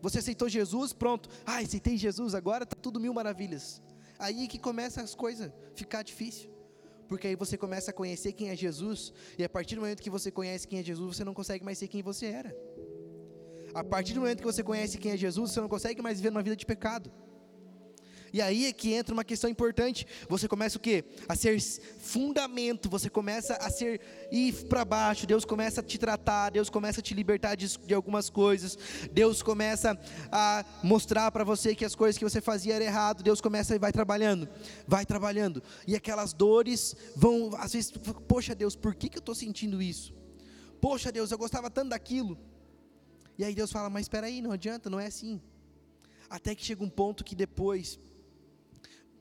Você 0.00 0.20
aceitou 0.20 0.48
Jesus, 0.48 0.92
pronto. 0.92 1.28
Ah, 1.44 1.58
aceitei 1.58 1.96
Jesus, 1.96 2.32
agora 2.32 2.62
está 2.62 2.76
tudo 2.80 3.00
mil 3.00 3.12
maravilhas. 3.12 3.82
Aí 4.20 4.46
que 4.46 4.56
começa 4.56 5.02
as 5.02 5.16
coisas 5.16 5.50
ficar 5.74 6.04
difícil. 6.04 6.48
Porque 7.08 7.26
aí 7.26 7.34
você 7.34 7.58
começa 7.58 7.90
a 7.90 7.94
conhecer 7.94 8.32
quem 8.32 8.50
é 8.50 8.56
Jesus, 8.56 9.12
e 9.36 9.42
a 9.42 9.48
partir 9.48 9.74
do 9.74 9.80
momento 9.80 10.00
que 10.00 10.10
você 10.10 10.30
conhece 10.30 10.68
quem 10.68 10.78
é 10.78 10.82
Jesus, 10.84 11.16
você 11.16 11.24
não 11.24 11.34
consegue 11.34 11.64
mais 11.64 11.76
ser 11.76 11.88
quem 11.88 12.02
você 12.04 12.26
era. 12.26 12.56
A 13.74 13.82
partir 13.82 14.14
do 14.14 14.20
momento 14.20 14.38
que 14.38 14.52
você 14.52 14.62
conhece 14.62 14.96
quem 14.96 15.10
é 15.10 15.16
Jesus, 15.16 15.50
você 15.50 15.60
não 15.60 15.68
consegue 15.68 16.00
mais 16.00 16.18
viver 16.18 16.30
uma 16.30 16.40
vida 16.40 16.54
de 16.54 16.64
pecado. 16.64 17.10
E 18.32 18.40
aí 18.40 18.66
é 18.66 18.72
que 18.72 18.92
entra 18.92 19.12
uma 19.12 19.24
questão 19.24 19.50
importante. 19.50 20.06
Você 20.28 20.46
começa 20.46 20.78
o 20.78 20.80
quê? 20.80 21.04
A 21.28 21.34
ser 21.34 21.60
fundamento, 21.98 22.88
você 22.88 23.10
começa 23.10 23.54
a 23.54 23.70
ser 23.70 24.00
ir 24.30 24.52
para 24.66 24.84
baixo, 24.84 25.26
Deus 25.26 25.44
começa 25.44 25.80
a 25.80 25.84
te 25.84 25.98
tratar, 25.98 26.50
Deus 26.50 26.70
começa 26.70 27.00
a 27.00 27.02
te 27.02 27.14
libertar 27.14 27.54
de, 27.54 27.66
de 27.78 27.94
algumas 27.94 28.30
coisas, 28.30 28.78
Deus 29.12 29.42
começa 29.42 29.98
a 30.30 30.64
mostrar 30.82 31.30
para 31.30 31.44
você 31.44 31.74
que 31.74 31.84
as 31.84 31.94
coisas 31.94 32.18
que 32.18 32.24
você 32.24 32.40
fazia 32.40 32.74
era 32.74 32.84
errado, 32.84 33.22
Deus 33.22 33.40
começa 33.40 33.74
e 33.74 33.78
vai 33.78 33.92
trabalhando, 33.92 34.48
vai 34.86 35.04
trabalhando. 35.04 35.62
E 35.86 35.96
aquelas 35.96 36.32
dores 36.32 36.94
vão, 37.16 37.50
às 37.56 37.72
vezes, 37.72 37.92
poxa 38.28 38.54
Deus, 38.54 38.76
por 38.76 38.94
que, 38.94 39.08
que 39.08 39.18
eu 39.18 39.20
estou 39.20 39.34
sentindo 39.34 39.82
isso? 39.82 40.14
Poxa 40.80 41.12
Deus, 41.12 41.30
eu 41.30 41.38
gostava 41.38 41.70
tanto 41.70 41.90
daquilo. 41.90 42.38
E 43.36 43.44
aí 43.44 43.54
Deus 43.54 43.72
fala, 43.72 43.90
mas 43.90 44.02
espera 44.02 44.26
aí, 44.26 44.40
não 44.40 44.52
adianta, 44.52 44.88
não 44.88 45.00
é 45.00 45.06
assim. 45.06 45.40
Até 46.28 46.54
que 46.54 46.64
chega 46.64 46.84
um 46.84 46.88
ponto 46.88 47.24
que 47.24 47.34
depois 47.34 47.98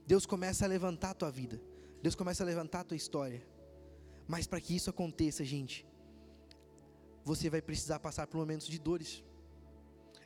Deus 0.10 0.26
começa 0.26 0.66
a 0.66 0.68
levantar 0.68 1.12
a 1.12 1.14
tua 1.14 1.30
vida. 1.30 1.62
Deus 2.02 2.16
começa 2.16 2.42
a 2.42 2.46
levantar 2.46 2.80
a 2.80 2.84
tua 2.84 2.98
história. 2.98 3.46
Mas 4.28 4.48
para 4.48 4.60
que 4.60 4.76
isso 4.76 4.90
aconteça, 4.90 5.46
gente, 5.46 5.86
você 7.24 7.48
vai 7.48 7.62
precisar 7.62 8.00
passar 8.00 8.26
por 8.26 8.40
momentos 8.40 8.66
de 8.66 8.80
dores. 8.80 9.24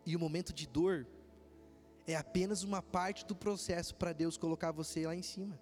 E 0.05 0.15
o 0.15 0.19
momento 0.21 0.53
de 0.53 0.65
dor 0.65 1.05
é 2.07 2.15
apenas 2.15 2.63
uma 2.63 2.81
parte 2.81 3.25
do 3.25 3.35
processo 3.35 3.93
para 3.95 4.13
Deus 4.13 4.37
colocar 4.37 4.71
você 4.71 5.05
lá 5.05 5.13
em 5.13 5.21
cima. 5.21 5.59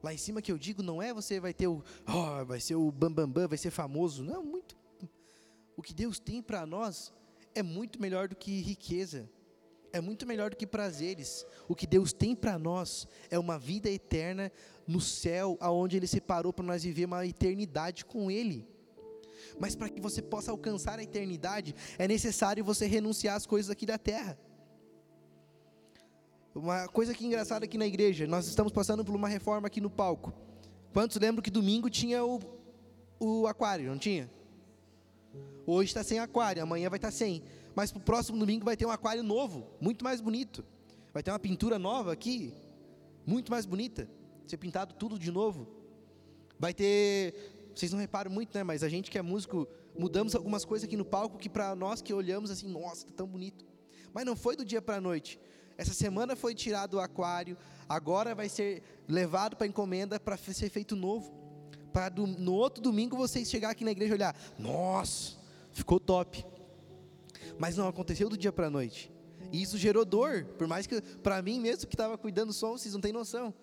Lá 0.00 0.14
em 0.14 0.18
cima 0.18 0.40
que 0.40 0.52
eu 0.52 0.56
digo 0.56 0.80
não 0.80 1.02
é 1.02 1.12
você 1.12 1.40
vai 1.40 1.52
ter 1.52 1.66
o, 1.66 1.82
oh, 2.06 2.44
vai 2.44 2.60
ser 2.60 2.76
o 2.76 2.92
bambambam, 2.92 3.26
bam, 3.26 3.32
bam, 3.42 3.48
vai 3.48 3.58
ser 3.58 3.72
famoso. 3.72 4.22
Não, 4.22 4.44
muito. 4.44 4.76
O 5.76 5.82
que 5.82 5.92
Deus 5.92 6.20
tem 6.20 6.40
para 6.40 6.64
nós 6.64 7.12
é 7.52 7.64
muito 7.64 8.00
melhor 8.00 8.28
do 8.28 8.36
que 8.36 8.60
riqueza. 8.60 9.28
É 9.92 10.00
muito 10.00 10.26
melhor 10.26 10.50
do 10.50 10.56
que 10.56 10.66
prazeres. 10.66 11.46
O 11.66 11.74
que 11.74 11.86
Deus 11.86 12.12
tem 12.12 12.34
para 12.34 12.58
nós 12.58 13.06
é 13.30 13.38
uma 13.38 13.58
vida 13.58 13.88
eterna 13.88 14.52
no 14.86 15.00
céu, 15.00 15.56
aonde 15.60 15.96
ele 15.96 16.06
separou 16.06 16.52
para 16.52 16.64
nós 16.64 16.82
viver 16.82 17.06
uma 17.06 17.26
eternidade 17.26 18.04
com 18.04 18.30
ele. 18.30 18.66
Mas 19.58 19.74
para 19.74 19.88
que 19.88 20.00
você 20.00 20.20
possa 20.20 20.50
alcançar 20.50 20.98
a 20.98 21.02
eternidade, 21.02 21.74
é 21.98 22.06
necessário 22.06 22.64
você 22.64 22.86
renunciar 22.86 23.36
às 23.36 23.46
coisas 23.46 23.70
aqui 23.70 23.86
da 23.86 23.98
terra. 23.98 24.38
Uma 26.54 26.88
coisa 26.88 27.14
que 27.14 27.24
é 27.24 27.26
engraçada 27.26 27.64
aqui 27.64 27.78
na 27.78 27.86
igreja, 27.86 28.26
nós 28.26 28.46
estamos 28.46 28.72
passando 28.72 29.04
por 29.04 29.14
uma 29.14 29.28
reforma 29.28 29.66
aqui 29.66 29.80
no 29.80 29.90
palco. 29.90 30.32
Quantos 30.92 31.16
lembram 31.16 31.42
que 31.42 31.50
domingo 31.50 31.88
tinha 31.88 32.24
o, 32.24 32.40
o 33.20 33.46
aquário, 33.46 33.88
não 33.88 33.98
tinha? 33.98 34.30
Hoje 35.66 35.90
está 35.90 36.02
sem 36.02 36.18
aquário, 36.18 36.62
amanhã 36.62 36.88
vai 36.88 36.96
estar 36.98 37.10
sem. 37.10 37.42
Mas 37.78 37.92
para 37.92 38.00
o 38.00 38.02
próximo 38.02 38.36
domingo 38.36 38.64
vai 38.64 38.76
ter 38.76 38.84
um 38.86 38.90
aquário 38.90 39.22
novo, 39.22 39.64
muito 39.80 40.02
mais 40.02 40.20
bonito. 40.20 40.64
Vai 41.14 41.22
ter 41.22 41.30
uma 41.30 41.38
pintura 41.38 41.78
nova 41.78 42.12
aqui, 42.12 42.52
muito 43.24 43.52
mais 43.52 43.64
bonita. 43.64 44.10
Ser 44.48 44.56
pintado 44.56 44.94
tudo 44.94 45.16
de 45.16 45.30
novo. 45.30 45.68
Vai 46.58 46.74
ter. 46.74 47.70
Vocês 47.72 47.92
não 47.92 48.00
reparam 48.00 48.32
muito, 48.32 48.52
né? 48.52 48.64
Mas 48.64 48.82
a 48.82 48.88
gente 48.88 49.12
que 49.12 49.16
é 49.16 49.22
músico, 49.22 49.68
mudamos 49.96 50.34
algumas 50.34 50.64
coisas 50.64 50.88
aqui 50.88 50.96
no 50.96 51.04
palco 51.04 51.38
que 51.38 51.48
para 51.48 51.72
nós 51.76 52.02
que 52.02 52.12
olhamos 52.12 52.50
assim, 52.50 52.66
nossa, 52.66 53.04
está 53.04 53.12
tão 53.18 53.28
bonito. 53.28 53.64
Mas 54.12 54.26
não 54.26 54.34
foi 54.34 54.56
do 54.56 54.64
dia 54.64 54.82
para 54.82 54.96
a 54.96 55.00
noite. 55.00 55.38
Essa 55.76 55.94
semana 55.94 56.34
foi 56.34 56.56
tirado 56.56 56.94
o 56.94 57.00
aquário, 57.00 57.56
agora 57.88 58.34
vai 58.34 58.48
ser 58.48 58.82
levado 59.06 59.56
para 59.56 59.68
encomenda 59.68 60.18
para 60.18 60.36
ser 60.36 60.68
feito 60.68 60.96
novo. 60.96 61.32
Para 61.92 62.10
no 62.10 62.54
outro 62.54 62.82
domingo 62.82 63.16
vocês 63.16 63.48
chegar 63.48 63.70
aqui 63.70 63.84
na 63.84 63.92
igreja 63.92 64.14
e 64.14 64.16
olhar, 64.16 64.36
nossa, 64.58 65.36
ficou 65.70 66.00
top. 66.00 66.44
Mas 67.58 67.76
não 67.76 67.88
aconteceu 67.88 68.28
do 68.28 68.36
dia 68.36 68.52
para 68.52 68.68
a 68.68 68.70
noite. 68.70 69.12
E 69.52 69.62
isso 69.62 69.78
gerou 69.78 70.04
dor, 70.04 70.44
por 70.58 70.66
mais 70.66 70.86
que 70.86 71.00
para 71.00 71.40
mim 71.42 71.60
mesmo 71.60 71.86
que 71.86 71.94
estava 71.94 72.18
cuidando 72.18 72.48
do 72.48 72.52
som, 72.52 72.76
vocês 72.76 72.94
não 72.94 73.00
têm 73.00 73.12
noção. 73.12 73.54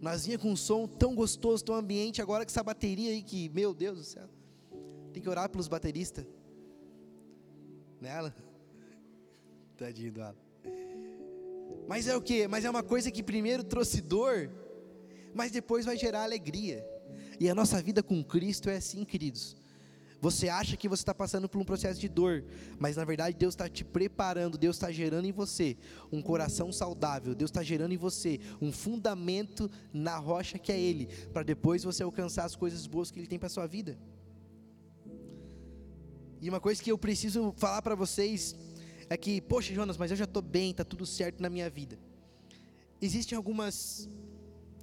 Nós 0.00 0.26
vinha 0.26 0.38
com 0.38 0.50
um 0.50 0.56
som 0.56 0.86
tão 0.86 1.14
gostoso, 1.14 1.64
tão 1.64 1.74
ambiente, 1.74 2.20
agora 2.20 2.44
com 2.44 2.50
essa 2.50 2.62
bateria 2.62 3.10
aí 3.10 3.22
que, 3.22 3.48
meu 3.50 3.74
Deus 3.74 3.98
do 3.98 4.04
céu. 4.04 4.28
Tem 5.12 5.22
que 5.22 5.28
orar 5.28 5.48
pelos 5.48 5.68
bateristas. 5.68 6.26
Nela. 8.00 8.34
Tadinho 9.76 10.12
do 10.12 10.22
Alan. 10.22 10.36
Mas 11.88 12.08
é 12.08 12.16
o 12.16 12.20
que? 12.20 12.48
Mas 12.48 12.64
é 12.64 12.70
uma 12.70 12.82
coisa 12.82 13.10
que 13.10 13.22
primeiro 13.22 13.62
trouxe 13.62 14.00
dor, 14.00 14.50
mas 15.34 15.50
depois 15.52 15.84
vai 15.84 15.96
gerar 15.96 16.24
alegria. 16.24 16.84
E 17.38 17.48
a 17.48 17.54
nossa 17.54 17.80
vida 17.80 18.02
com 18.02 18.22
Cristo 18.24 18.68
é 18.68 18.76
assim, 18.76 19.04
queridos. 19.04 19.56
Você 20.20 20.48
acha 20.48 20.76
que 20.76 20.88
você 20.88 21.02
está 21.02 21.14
passando 21.14 21.48
por 21.48 21.60
um 21.60 21.64
processo 21.64 22.00
de 22.00 22.08
dor, 22.08 22.44
mas 22.78 22.96
na 22.96 23.04
verdade 23.04 23.36
Deus 23.36 23.52
está 23.54 23.68
te 23.68 23.84
preparando, 23.84 24.56
Deus 24.56 24.76
está 24.76 24.90
gerando 24.90 25.26
em 25.26 25.32
você 25.32 25.76
um 26.10 26.22
coração 26.22 26.72
saudável, 26.72 27.34
Deus 27.34 27.50
está 27.50 27.62
gerando 27.62 27.92
em 27.92 27.98
você 27.98 28.40
um 28.60 28.72
fundamento 28.72 29.70
na 29.92 30.16
rocha 30.16 30.58
que 30.58 30.72
é 30.72 30.80
Ele, 30.80 31.06
para 31.32 31.42
depois 31.42 31.84
você 31.84 32.02
alcançar 32.02 32.44
as 32.44 32.56
coisas 32.56 32.86
boas 32.86 33.10
que 33.10 33.18
Ele 33.18 33.26
tem 33.26 33.38
para 33.38 33.48
sua 33.48 33.66
vida. 33.66 33.98
E 36.40 36.48
uma 36.48 36.60
coisa 36.60 36.82
que 36.82 36.90
eu 36.90 36.98
preciso 36.98 37.52
falar 37.56 37.82
para 37.82 37.94
vocês 37.94 38.54
é 39.08 39.16
que, 39.16 39.40
poxa, 39.40 39.74
Jonas, 39.74 39.96
mas 39.96 40.10
eu 40.10 40.16
já 40.16 40.24
estou 40.24 40.42
bem, 40.42 40.70
está 40.70 40.84
tudo 40.84 41.06
certo 41.06 41.42
na 41.42 41.50
minha 41.50 41.68
vida. 41.68 41.98
Existem 43.00 43.36
algumas 43.36 44.08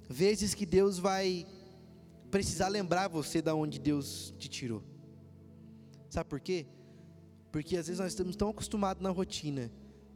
vezes 0.08 0.54
que 0.54 0.64
Deus 0.64 0.98
vai 0.98 1.46
precisar 2.30 2.68
lembrar 2.68 3.08
você 3.08 3.42
da 3.42 3.54
onde 3.54 3.78
Deus 3.78 4.32
te 4.38 4.48
tirou. 4.48 4.82
Sabe 6.14 6.30
por 6.30 6.38
quê? 6.38 6.64
Porque 7.50 7.76
às 7.76 7.88
vezes 7.88 7.98
nós 7.98 8.12
estamos 8.12 8.36
tão 8.36 8.48
acostumados 8.48 9.02
na 9.02 9.10
rotina 9.10 9.68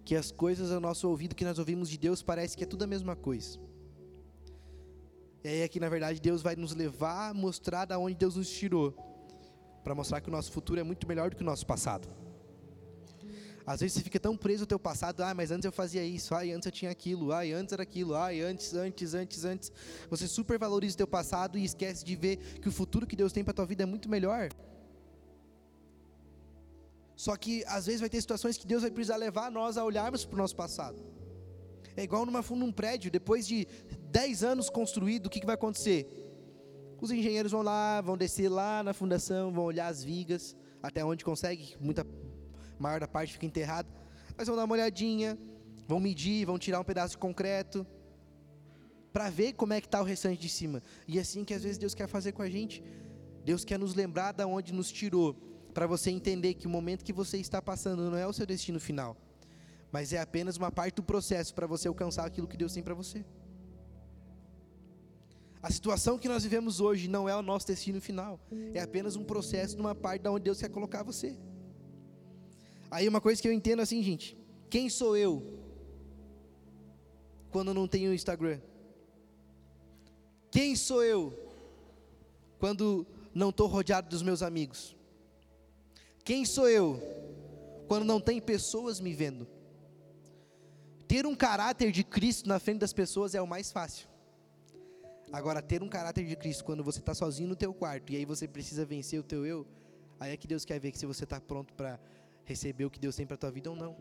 que 0.04 0.14
as 0.14 0.30
coisas 0.30 0.70
ao 0.70 0.78
nosso 0.78 1.08
ouvido 1.08 1.34
que 1.34 1.44
nós 1.44 1.58
ouvimos 1.58 1.88
de 1.88 1.98
Deus 1.98 2.22
parece 2.22 2.56
que 2.56 2.62
é 2.62 2.66
tudo 2.68 2.84
a 2.84 2.86
mesma 2.86 3.16
coisa. 3.16 3.58
E 5.42 5.48
aí 5.48 5.60
é 5.62 5.66
que 5.66 5.80
na 5.80 5.88
verdade 5.88 6.20
Deus 6.20 6.40
vai 6.40 6.54
nos 6.54 6.72
levar 6.72 7.30
a 7.30 7.34
mostrar 7.34 7.84
da 7.84 7.98
onde 7.98 8.14
Deus 8.14 8.36
nos 8.36 8.48
tirou, 8.48 8.94
para 9.82 9.92
mostrar 9.92 10.20
que 10.20 10.28
o 10.28 10.30
nosso 10.30 10.52
futuro 10.52 10.78
é 10.78 10.84
muito 10.84 11.04
melhor 11.08 11.30
do 11.30 11.36
que 11.36 11.42
o 11.42 11.44
nosso 11.44 11.66
passado. 11.66 12.06
Às 13.66 13.80
vezes 13.80 13.94
você 13.94 14.04
fica 14.04 14.20
tão 14.20 14.36
preso 14.36 14.62
ao 14.62 14.68
teu 14.68 14.78
passado, 14.78 15.20
ah, 15.22 15.34
mas 15.34 15.50
antes 15.50 15.64
eu 15.64 15.72
fazia 15.72 16.04
isso, 16.04 16.32
ah, 16.32 16.42
antes 16.42 16.66
eu 16.66 16.72
tinha 16.72 16.92
aquilo, 16.92 17.32
ah, 17.32 17.40
antes 17.40 17.72
era 17.72 17.82
aquilo, 17.82 18.14
ah, 18.14 18.28
antes, 18.28 18.72
antes, 18.72 19.14
antes, 19.14 19.44
antes. 19.44 19.72
Você 20.08 20.28
supervaloriza 20.28 20.94
o 20.94 20.98
teu 20.98 21.08
passado 21.08 21.58
e 21.58 21.64
esquece 21.64 22.04
de 22.04 22.14
ver 22.14 22.36
que 22.36 22.68
o 22.68 22.72
futuro 22.72 23.04
que 23.04 23.16
Deus 23.16 23.32
tem 23.32 23.42
para 23.42 23.52
tua 23.52 23.66
vida 23.66 23.82
é 23.82 23.86
muito 23.86 24.08
melhor. 24.08 24.48
Só 27.18 27.36
que 27.36 27.64
às 27.66 27.86
vezes 27.86 28.00
vai 28.00 28.08
ter 28.08 28.20
situações 28.20 28.56
que 28.56 28.64
Deus 28.64 28.82
vai 28.82 28.92
precisar 28.92 29.16
levar 29.16 29.50
nós 29.50 29.76
a 29.76 29.84
olharmos 29.84 30.24
para 30.24 30.36
o 30.36 30.38
nosso 30.38 30.54
passado. 30.54 31.04
É 31.96 32.04
igual 32.04 32.24
numa, 32.24 32.42
num 32.50 32.70
prédio, 32.70 33.10
depois 33.10 33.44
de 33.44 33.66
10 34.12 34.44
anos 34.44 34.70
construído, 34.70 35.26
o 35.26 35.30
que, 35.30 35.40
que 35.40 35.46
vai 35.46 35.56
acontecer? 35.56 36.06
Os 37.00 37.10
engenheiros 37.10 37.50
vão 37.50 37.60
lá, 37.60 38.00
vão 38.00 38.16
descer 38.16 38.48
lá 38.48 38.84
na 38.84 38.94
fundação, 38.94 39.52
vão 39.52 39.64
olhar 39.64 39.88
as 39.88 40.04
vigas, 40.04 40.56
até 40.80 41.04
onde 41.04 41.24
consegue, 41.24 41.74
muita 41.80 42.06
maior 42.78 43.00
da 43.00 43.08
parte 43.08 43.32
fica 43.32 43.46
enterrada. 43.46 43.88
Mas 44.36 44.46
vão 44.46 44.54
dar 44.54 44.62
uma 44.62 44.74
olhadinha, 44.74 45.36
vão 45.88 45.98
medir, 45.98 46.46
vão 46.46 46.56
tirar 46.56 46.78
um 46.78 46.84
pedaço 46.84 47.14
de 47.14 47.18
concreto, 47.18 47.84
para 49.12 49.28
ver 49.28 49.54
como 49.54 49.72
é 49.72 49.80
que 49.80 49.88
está 49.88 50.00
o 50.00 50.04
restante 50.04 50.40
de 50.40 50.48
cima. 50.48 50.80
E 51.08 51.18
é 51.18 51.22
assim 51.22 51.42
que 51.42 51.52
às 51.52 51.64
vezes 51.64 51.78
Deus 51.78 51.96
quer 51.96 52.06
fazer 52.06 52.30
com 52.30 52.42
a 52.42 52.48
gente. 52.48 52.80
Deus 53.44 53.64
quer 53.64 53.76
nos 53.76 53.96
lembrar 53.96 54.30
da 54.30 54.46
onde 54.46 54.72
nos 54.72 54.92
tirou, 54.92 55.47
para 55.78 55.86
você 55.86 56.10
entender 56.10 56.54
que 56.54 56.66
o 56.66 56.70
momento 56.70 57.04
que 57.04 57.12
você 57.12 57.38
está 57.38 57.62
passando 57.62 58.10
não 58.10 58.18
é 58.18 58.26
o 58.26 58.32
seu 58.32 58.44
destino 58.44 58.80
final, 58.80 59.16
mas 59.92 60.12
é 60.12 60.18
apenas 60.18 60.56
uma 60.56 60.72
parte 60.72 60.96
do 60.96 61.04
processo 61.04 61.54
para 61.54 61.68
você 61.68 61.86
alcançar 61.86 62.26
aquilo 62.26 62.48
que 62.48 62.56
Deus 62.56 62.72
tem 62.72 62.82
para 62.82 62.94
você. 62.94 63.24
A 65.62 65.70
situação 65.70 66.18
que 66.18 66.26
nós 66.26 66.42
vivemos 66.42 66.80
hoje 66.80 67.06
não 67.06 67.28
é 67.28 67.36
o 67.36 67.42
nosso 67.42 67.68
destino 67.68 68.00
final, 68.00 68.40
é 68.74 68.80
apenas 68.80 69.14
um 69.14 69.22
processo 69.22 69.76
numa 69.76 69.94
parte 69.94 70.22
da 70.22 70.32
onde 70.32 70.46
Deus 70.46 70.58
quer 70.58 70.68
colocar 70.68 71.04
você. 71.04 71.38
Aí 72.90 73.06
uma 73.06 73.20
coisa 73.20 73.40
que 73.40 73.46
eu 73.46 73.52
entendo 73.52 73.78
assim, 73.78 74.02
gente, 74.02 74.36
quem 74.68 74.90
sou 74.90 75.16
eu 75.16 75.60
quando 77.52 77.72
não 77.72 77.86
tenho 77.86 78.12
Instagram? 78.12 78.58
Quem 80.50 80.74
sou 80.74 81.04
eu 81.04 81.32
quando 82.58 83.06
não 83.32 83.50
estou 83.50 83.68
rodeado 83.68 84.08
dos 84.08 84.22
meus 84.22 84.42
amigos? 84.42 84.97
Quem 86.28 86.44
sou 86.44 86.68
eu 86.68 87.00
quando 87.86 88.04
não 88.04 88.20
tem 88.20 88.38
pessoas 88.38 89.00
me 89.00 89.14
vendo? 89.14 89.48
Ter 91.06 91.24
um 91.24 91.34
caráter 91.34 91.90
de 91.90 92.04
Cristo 92.04 92.46
na 92.46 92.58
frente 92.58 92.80
das 92.80 92.92
pessoas 92.92 93.34
é 93.34 93.40
o 93.40 93.46
mais 93.46 93.72
fácil. 93.72 94.06
Agora, 95.32 95.62
ter 95.62 95.82
um 95.82 95.88
caráter 95.88 96.26
de 96.26 96.36
Cristo 96.36 96.66
quando 96.66 96.84
você 96.84 96.98
está 96.98 97.14
sozinho 97.14 97.48
no 97.48 97.56
teu 97.56 97.72
quarto 97.72 98.12
e 98.12 98.16
aí 98.16 98.26
você 98.26 98.46
precisa 98.46 98.84
vencer 98.84 99.18
o 99.18 99.22
teu 99.22 99.46
eu, 99.46 99.66
aí 100.20 100.32
é 100.32 100.36
que 100.36 100.46
Deus 100.46 100.66
quer 100.66 100.78
ver 100.78 100.92
que 100.92 100.98
se 100.98 101.06
você 101.06 101.24
está 101.24 101.40
pronto 101.40 101.72
para 101.72 101.98
receber 102.44 102.84
o 102.84 102.90
que 102.90 103.00
Deus 103.00 103.16
tem 103.16 103.26
para 103.26 103.38
tua 103.38 103.50
vida 103.50 103.70
ou 103.70 103.76
não. 103.76 103.96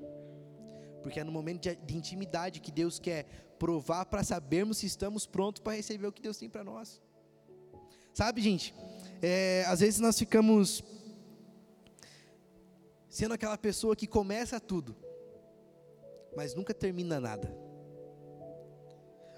Porque 1.01 1.21
é 1.21 1.23
no 1.23 1.31
momento 1.31 1.61
de, 1.61 1.75
de 1.77 1.95
intimidade 1.95 2.59
que 2.59 2.73
Deus 2.73 2.99
quer 2.99 3.23
provar 3.57 4.03
para 4.03 4.21
sabermos 4.21 4.79
se 4.79 4.85
estamos 4.85 5.25
prontos 5.25 5.61
para 5.61 5.77
receber 5.77 6.07
o 6.07 6.11
que 6.11 6.21
Deus 6.21 6.35
tem 6.35 6.49
para 6.49 6.65
nós. 6.65 7.01
Sabe, 8.13 8.41
gente, 8.41 8.75
é, 9.21 9.63
às 9.65 9.79
vezes 9.79 10.01
nós 10.01 10.19
ficamos 10.19 10.83
sendo 13.09 13.33
aquela 13.33 13.57
pessoa 13.57 13.95
que 13.95 14.07
começa 14.07 14.59
tudo, 14.59 14.95
mas 16.35 16.53
nunca 16.53 16.73
termina 16.73 17.19
nada. 17.19 17.55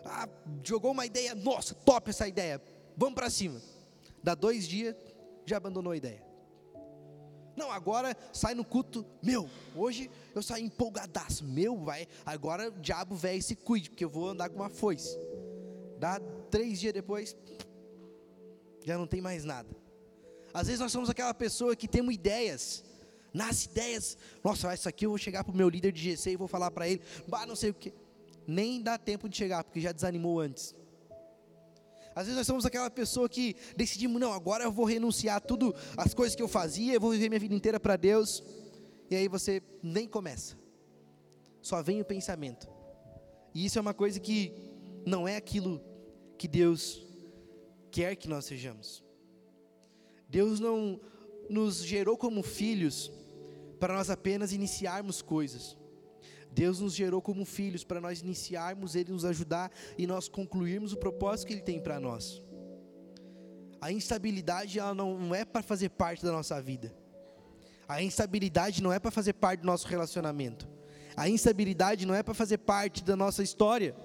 Ah, 0.06 0.28
jogou 0.64 0.92
uma 0.92 1.06
ideia, 1.06 1.36
nossa, 1.36 1.76
top 1.76 2.10
essa 2.10 2.28
ideia, 2.28 2.62
vamos 2.96 3.16
para 3.16 3.30
cima. 3.30 3.62
Dá 4.24 4.36
dois 4.36 4.68
dias, 4.68 4.96
já 5.46 5.58
abandonou 5.58 5.92
a 5.94 5.98
ideia. 5.98 6.30
Não, 7.56 7.72
agora 7.72 8.16
sai 8.32 8.54
no 8.54 8.64
culto. 8.64 9.06
Meu, 9.22 9.50
hoje 9.76 10.10
eu 10.34 10.42
saí 10.42 10.64
empolgadaço. 10.64 11.44
Meu, 11.44 11.78
vai. 11.78 12.08
Agora 12.26 12.70
o 12.70 12.80
diabo 12.80 13.16
velho 13.16 13.44
se 13.44 13.54
cuide, 13.54 13.90
porque 13.90 14.06
eu 14.06 14.10
vou 14.10 14.30
andar 14.30 14.50
com 14.50 14.56
uma 14.56 14.70
foice. 14.70 15.18
Dá 15.98 16.22
três 16.50 16.80
dias 16.80 16.94
depois, 16.94 17.36
já 18.86 18.98
não 18.98 19.06
tem 19.06 19.20
mais 19.20 19.44
nada. 19.44 19.70
Às 20.54 20.68
vezes 20.68 20.80
nós 20.80 20.92
somos 20.92 21.10
aquela 21.10 21.34
pessoa 21.34 21.76
que 21.76 21.88
temos 21.88 22.14
ideias. 22.16 22.84
Nas 23.34 23.66
ideias, 23.66 24.18
nossa, 24.44 24.74
isso 24.74 24.90
aqui 24.90 25.06
eu 25.06 25.12
vou 25.12 25.18
chegar 25.18 25.44
para 25.44 25.54
o 25.54 25.56
meu 25.56 25.70
líder 25.70 25.92
de 25.92 26.02
GC 26.02 26.32
e 26.32 26.36
vou 26.36 26.48
falar 26.48 26.72
para 26.72 26.88
ele, 26.88 27.02
bah, 27.28 27.46
não 27.46 27.56
sei 27.56 27.70
o 27.70 27.74
que. 27.74 27.94
Nem 28.48 28.82
dá 28.82 28.98
tempo 28.98 29.30
de 29.30 29.38
chegar, 29.38 29.64
porque 29.64 29.80
já 29.80 29.92
desanimou 29.92 30.40
antes. 30.40 30.76
Às 32.16 32.26
vezes 32.26 32.38
nós 32.38 32.48
somos 32.48 32.66
aquela 32.66 32.90
pessoa 32.90 33.30
que 33.30 33.56
decidimos, 33.78 34.20
não, 34.20 34.34
agora 34.34 34.64
eu 34.64 34.72
vou 34.72 34.86
renunciar 34.86 35.38
a 35.38 35.40
tudo, 35.40 35.74
as 35.96 36.14
coisas 36.14 36.36
que 36.36 36.42
eu 36.42 36.48
fazia, 36.48 36.94
eu 36.94 37.00
vou 37.00 37.12
viver 37.12 37.30
minha 37.30 37.40
vida 37.40 37.54
inteira 37.54 37.80
para 37.80 37.96
Deus. 37.96 38.44
E 39.10 39.16
aí 39.16 39.28
você 39.28 39.62
nem 39.82 40.08
começa. 40.08 40.58
Só 41.62 41.82
vem 41.82 42.02
o 42.02 42.06
pensamento. 42.06 42.68
E 43.54 43.66
isso 43.66 43.78
é 43.78 43.82
uma 43.82 43.94
coisa 43.94 44.20
que 44.20 44.54
não 45.06 45.28
é 45.28 45.36
aquilo 45.36 45.82
que 46.38 46.48
Deus 46.48 47.06
quer 47.92 48.16
que 48.16 48.28
nós 48.28 48.46
sejamos. 48.46 49.04
Deus 50.28 50.60
não 50.60 51.00
nos 51.50 51.84
gerou 51.84 52.18
como 52.18 52.44
filhos 52.44 53.12
para 53.80 53.94
nós 53.94 54.10
apenas 54.10 54.52
iniciarmos 54.52 55.22
coisas. 55.22 55.78
Deus 56.52 56.80
nos 56.80 56.94
gerou 56.94 57.22
como 57.22 57.46
filhos 57.46 57.84
para 57.84 58.02
nós 58.02 58.22
iniciarmos, 58.22 58.96
Ele 58.96 59.12
nos 59.12 59.24
ajudar 59.24 59.72
e 59.98 60.08
nós 60.08 60.28
concluirmos 60.28 60.94
o 60.94 60.98
propósito 60.98 61.48
que 61.48 61.54
Ele 61.54 61.62
tem 61.62 61.80
para 61.80 62.00
nós. 62.00 62.42
A 63.80 63.92
instabilidade 63.92 64.80
ela 64.80 64.94
não 64.94 65.34
é 65.34 65.46
para 65.46 65.62
fazer 65.62 65.90
parte 65.90 66.24
da 66.24 66.32
nossa 66.32 66.62
vida. 66.62 66.94
A 67.88 68.04
instabilidade 68.04 68.84
não 68.84 68.92
é 68.92 69.00
para 69.00 69.10
fazer 69.10 69.34
parte 69.34 69.62
do 69.62 69.68
nosso 69.68 69.88
relacionamento. 69.88 70.68
A 71.16 71.28
instabilidade 71.30 72.06
não 72.06 72.14
é 72.14 72.22
para 72.22 72.34
fazer 72.34 72.60
parte 72.60 73.04
da 73.04 73.16
nossa 73.16 73.42
história. 73.42 73.96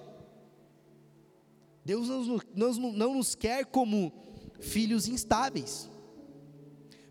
Deus 1.83 2.07
não, 2.09 2.39
não, 2.55 2.91
não 2.91 3.13
nos 3.15 3.35
quer 3.35 3.65
como 3.65 4.11
filhos 4.59 5.07
instáveis. 5.07 5.89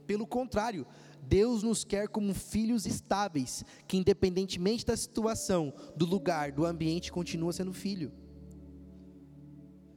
Pelo 0.06 0.26
contrário, 0.26 0.86
Deus 1.28 1.62
nos 1.62 1.84
quer 1.84 2.08
como 2.08 2.34
filhos 2.34 2.86
estáveis, 2.86 3.64
que 3.88 3.96
independentemente 3.96 4.84
da 4.84 4.96
situação, 4.96 5.72
do 5.96 6.04
lugar, 6.04 6.52
do 6.52 6.64
ambiente, 6.64 7.12
continua 7.12 7.52
sendo 7.52 7.72
filho. 7.72 8.12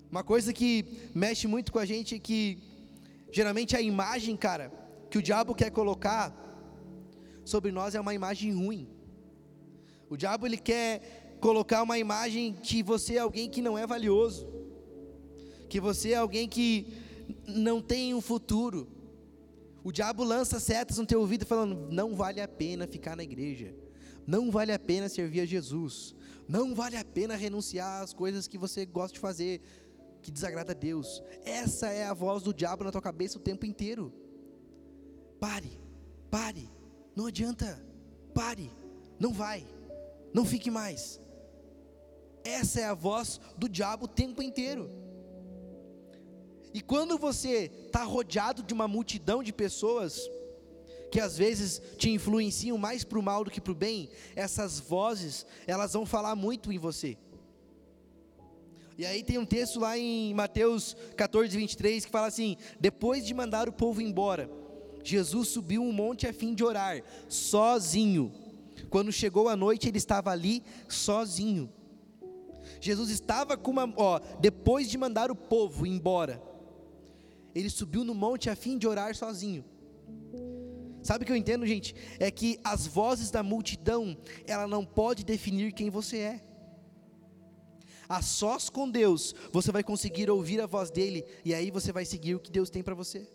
Uma 0.09 0.23
coisa 0.23 0.53
que 0.53 0.85
mexe 1.13 1.47
muito 1.47 1.71
com 1.71 1.79
a 1.79 1.85
gente 1.85 2.15
é 2.15 2.19
que 2.19 2.57
geralmente 3.31 3.75
a 3.75 3.81
imagem, 3.81 4.35
cara, 4.37 4.71
que 5.09 5.17
o 5.17 5.21
diabo 5.21 5.53
quer 5.53 5.69
colocar 5.69 6.33
sobre 7.43 7.71
nós 7.71 7.93
é 7.93 7.99
uma 7.99 8.13
imagem 8.13 8.53
ruim. 8.53 8.89
O 10.09 10.15
diabo 10.15 10.45
ele 10.45 10.57
quer 10.57 11.37
colocar 11.41 11.83
uma 11.83 11.99
imagem 11.99 12.53
que 12.53 12.81
você 12.81 13.15
é 13.15 13.19
alguém 13.19 13.49
que 13.49 13.61
não 13.61 13.77
é 13.77 13.85
valioso, 13.85 14.47
que 15.69 15.79
você 15.79 16.11
é 16.11 16.15
alguém 16.15 16.47
que 16.47 16.87
não 17.45 17.81
tem 17.81 18.13
um 18.13 18.21
futuro. 18.21 18.87
O 19.87 19.91
diabo 19.93 20.21
lança 20.21 20.59
setas 20.59 20.97
no 20.97 21.05
teu 21.05 21.21
ouvido 21.21 21.45
falando: 21.45 21.87
não 21.89 22.13
vale 22.13 22.41
a 22.41 22.47
pena 22.47 22.85
ficar 22.85 23.15
na 23.15 23.23
igreja, 23.23 23.73
não 24.27 24.51
vale 24.51 24.73
a 24.73 24.77
pena 24.77 25.07
servir 25.07 25.39
a 25.39 25.45
Jesus, 25.45 26.13
não 26.45 26.75
vale 26.75 26.97
a 26.97 27.05
pena 27.05 27.37
renunciar 27.37 28.03
às 28.03 28.11
coisas 28.11 28.49
que 28.49 28.57
você 28.57 28.85
gosta 28.85 29.13
de 29.13 29.21
fazer, 29.21 29.61
que 30.21 30.29
desagrada 30.29 30.73
a 30.73 30.75
Deus. 30.75 31.23
Essa 31.45 31.87
é 31.87 32.05
a 32.05 32.13
voz 32.13 32.43
do 32.43 32.53
diabo 32.53 32.83
na 32.83 32.91
tua 32.91 33.01
cabeça 33.01 33.37
o 33.37 33.41
tempo 33.41 33.65
inteiro. 33.65 34.13
Pare, 35.39 35.79
pare, 36.29 36.69
não 37.15 37.27
adianta, 37.27 37.81
pare, 38.33 38.69
não 39.17 39.31
vai, 39.31 39.65
não 40.33 40.43
fique 40.43 40.69
mais. 40.69 41.17
Essa 42.43 42.81
é 42.81 42.83
a 42.83 42.93
voz 42.93 43.39
do 43.57 43.69
diabo 43.69 44.03
o 44.03 44.09
tempo 44.09 44.41
inteiro. 44.43 44.91
E 46.77 46.81
quando 46.81 47.17
você 47.17 47.71
está 47.87 48.03
rodeado 48.03 48.61
de 48.61 48.71
uma 48.71 48.87
multidão 48.87 49.41
de 49.41 49.51
pessoas, 49.51 50.29
que 51.11 51.19
às 51.19 51.35
vezes 51.35 51.81
te 51.97 52.11
influenciam 52.11 52.77
mais 52.77 53.03
para 53.03 53.17
o 53.17 53.23
mal 53.23 53.43
do 53.43 53.49
que 53.49 53.59
para 53.59 53.71
o 53.71 53.75
bem, 53.75 54.11
essas 54.35 54.79
vozes, 54.79 55.43
elas 55.65 55.93
vão 55.93 56.05
falar 56.05 56.35
muito 56.35 56.71
em 56.71 56.77
você. 56.77 57.17
E 58.95 59.07
aí 59.07 59.23
tem 59.23 59.39
um 59.39 59.45
texto 59.45 59.79
lá 59.79 59.97
em 59.97 60.35
Mateus 60.35 60.95
14, 61.15 61.57
23, 61.57 62.05
que 62.05 62.11
fala 62.11 62.27
assim: 62.27 62.55
Depois 62.79 63.25
de 63.25 63.33
mandar 63.33 63.67
o 63.67 63.73
povo 63.73 63.99
embora, 63.99 64.47
Jesus 65.03 65.47
subiu 65.47 65.81
um 65.81 65.91
monte 65.91 66.27
a 66.27 66.33
fim 66.33 66.53
de 66.53 66.63
orar, 66.63 67.01
sozinho. 67.27 68.31
Quando 68.91 69.11
chegou 69.11 69.49
a 69.49 69.55
noite, 69.55 69.87
ele 69.87 69.97
estava 69.97 70.29
ali 70.29 70.61
sozinho. 70.87 71.73
Jesus 72.79 73.09
estava 73.09 73.57
com 73.57 73.71
uma, 73.71 73.91
ó, 73.97 74.19
depois 74.39 74.87
de 74.87 74.95
mandar 74.95 75.31
o 75.31 75.35
povo 75.35 75.83
embora, 75.83 76.39
ele 77.57 77.69
subiu 77.69 78.03
no 78.03 78.13
monte 78.13 78.49
a 78.49 78.55
fim 78.55 78.77
de 78.77 78.87
orar 78.87 79.15
sozinho. 79.15 79.65
Sabe 81.01 81.23
o 81.23 81.25
que 81.25 81.31
eu 81.31 81.35
entendo, 81.35 81.65
gente? 81.65 81.95
É 82.19 82.29
que 82.29 82.59
as 82.63 82.85
vozes 82.85 83.31
da 83.31 83.41
multidão, 83.41 84.17
ela 84.45 84.67
não 84.67 84.85
pode 84.85 85.23
definir 85.23 85.71
quem 85.71 85.89
você 85.89 86.17
é. 86.17 86.43
A 88.07 88.21
sós 88.21 88.69
com 88.69 88.89
Deus, 88.89 89.33
você 89.51 89.71
vai 89.71 89.83
conseguir 89.83 90.29
ouvir 90.29 90.61
a 90.61 90.65
voz 90.65 90.91
dele 90.91 91.25
e 91.43 91.53
aí 91.53 91.71
você 91.71 91.91
vai 91.91 92.05
seguir 92.05 92.35
o 92.35 92.39
que 92.39 92.51
Deus 92.51 92.69
tem 92.69 92.83
para 92.83 92.95
você. 92.95 93.27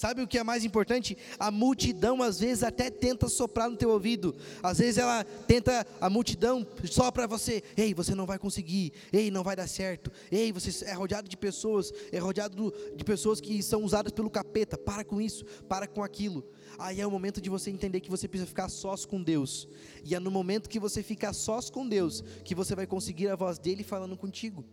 Sabe 0.00 0.22
o 0.22 0.26
que 0.26 0.38
é 0.38 0.42
mais 0.42 0.64
importante? 0.64 1.14
A 1.38 1.50
multidão 1.50 2.22
às 2.22 2.40
vezes 2.40 2.62
até 2.62 2.88
tenta 2.88 3.28
soprar 3.28 3.68
no 3.68 3.76
teu 3.76 3.90
ouvido. 3.90 4.34
Às 4.62 4.78
vezes 4.78 4.96
ela 4.96 5.22
tenta, 5.46 5.86
a 6.00 6.08
multidão 6.08 6.66
sopra 6.90 7.26
você. 7.26 7.62
Ei, 7.76 7.92
você 7.92 8.14
não 8.14 8.24
vai 8.24 8.38
conseguir. 8.38 8.94
Ei, 9.12 9.30
não 9.30 9.44
vai 9.44 9.54
dar 9.54 9.68
certo. 9.68 10.10
Ei, 10.32 10.52
você 10.52 10.86
é 10.86 10.94
rodeado 10.94 11.28
de 11.28 11.36
pessoas, 11.36 11.92
é 12.10 12.18
rodeado 12.18 12.72
de 12.96 13.04
pessoas 13.04 13.42
que 13.42 13.62
são 13.62 13.84
usadas 13.84 14.10
pelo 14.10 14.30
capeta. 14.30 14.78
Para 14.78 15.04
com 15.04 15.20
isso, 15.20 15.44
para 15.68 15.86
com 15.86 16.02
aquilo. 16.02 16.50
Aí 16.78 16.98
é 16.98 17.06
o 17.06 17.10
momento 17.10 17.38
de 17.38 17.50
você 17.50 17.70
entender 17.70 18.00
que 18.00 18.08
você 18.08 18.26
precisa 18.26 18.48
ficar 18.48 18.70
sós 18.70 19.04
com 19.04 19.22
Deus. 19.22 19.68
E 20.02 20.14
é 20.14 20.18
no 20.18 20.30
momento 20.30 20.70
que 20.70 20.80
você 20.80 21.02
ficar 21.02 21.34
sós 21.34 21.68
com 21.68 21.86
Deus 21.86 22.24
que 22.42 22.54
você 22.54 22.74
vai 22.74 22.86
conseguir 22.86 23.28
a 23.28 23.36
voz 23.36 23.58
dele 23.58 23.84
falando 23.84 24.16
contigo. 24.16 24.64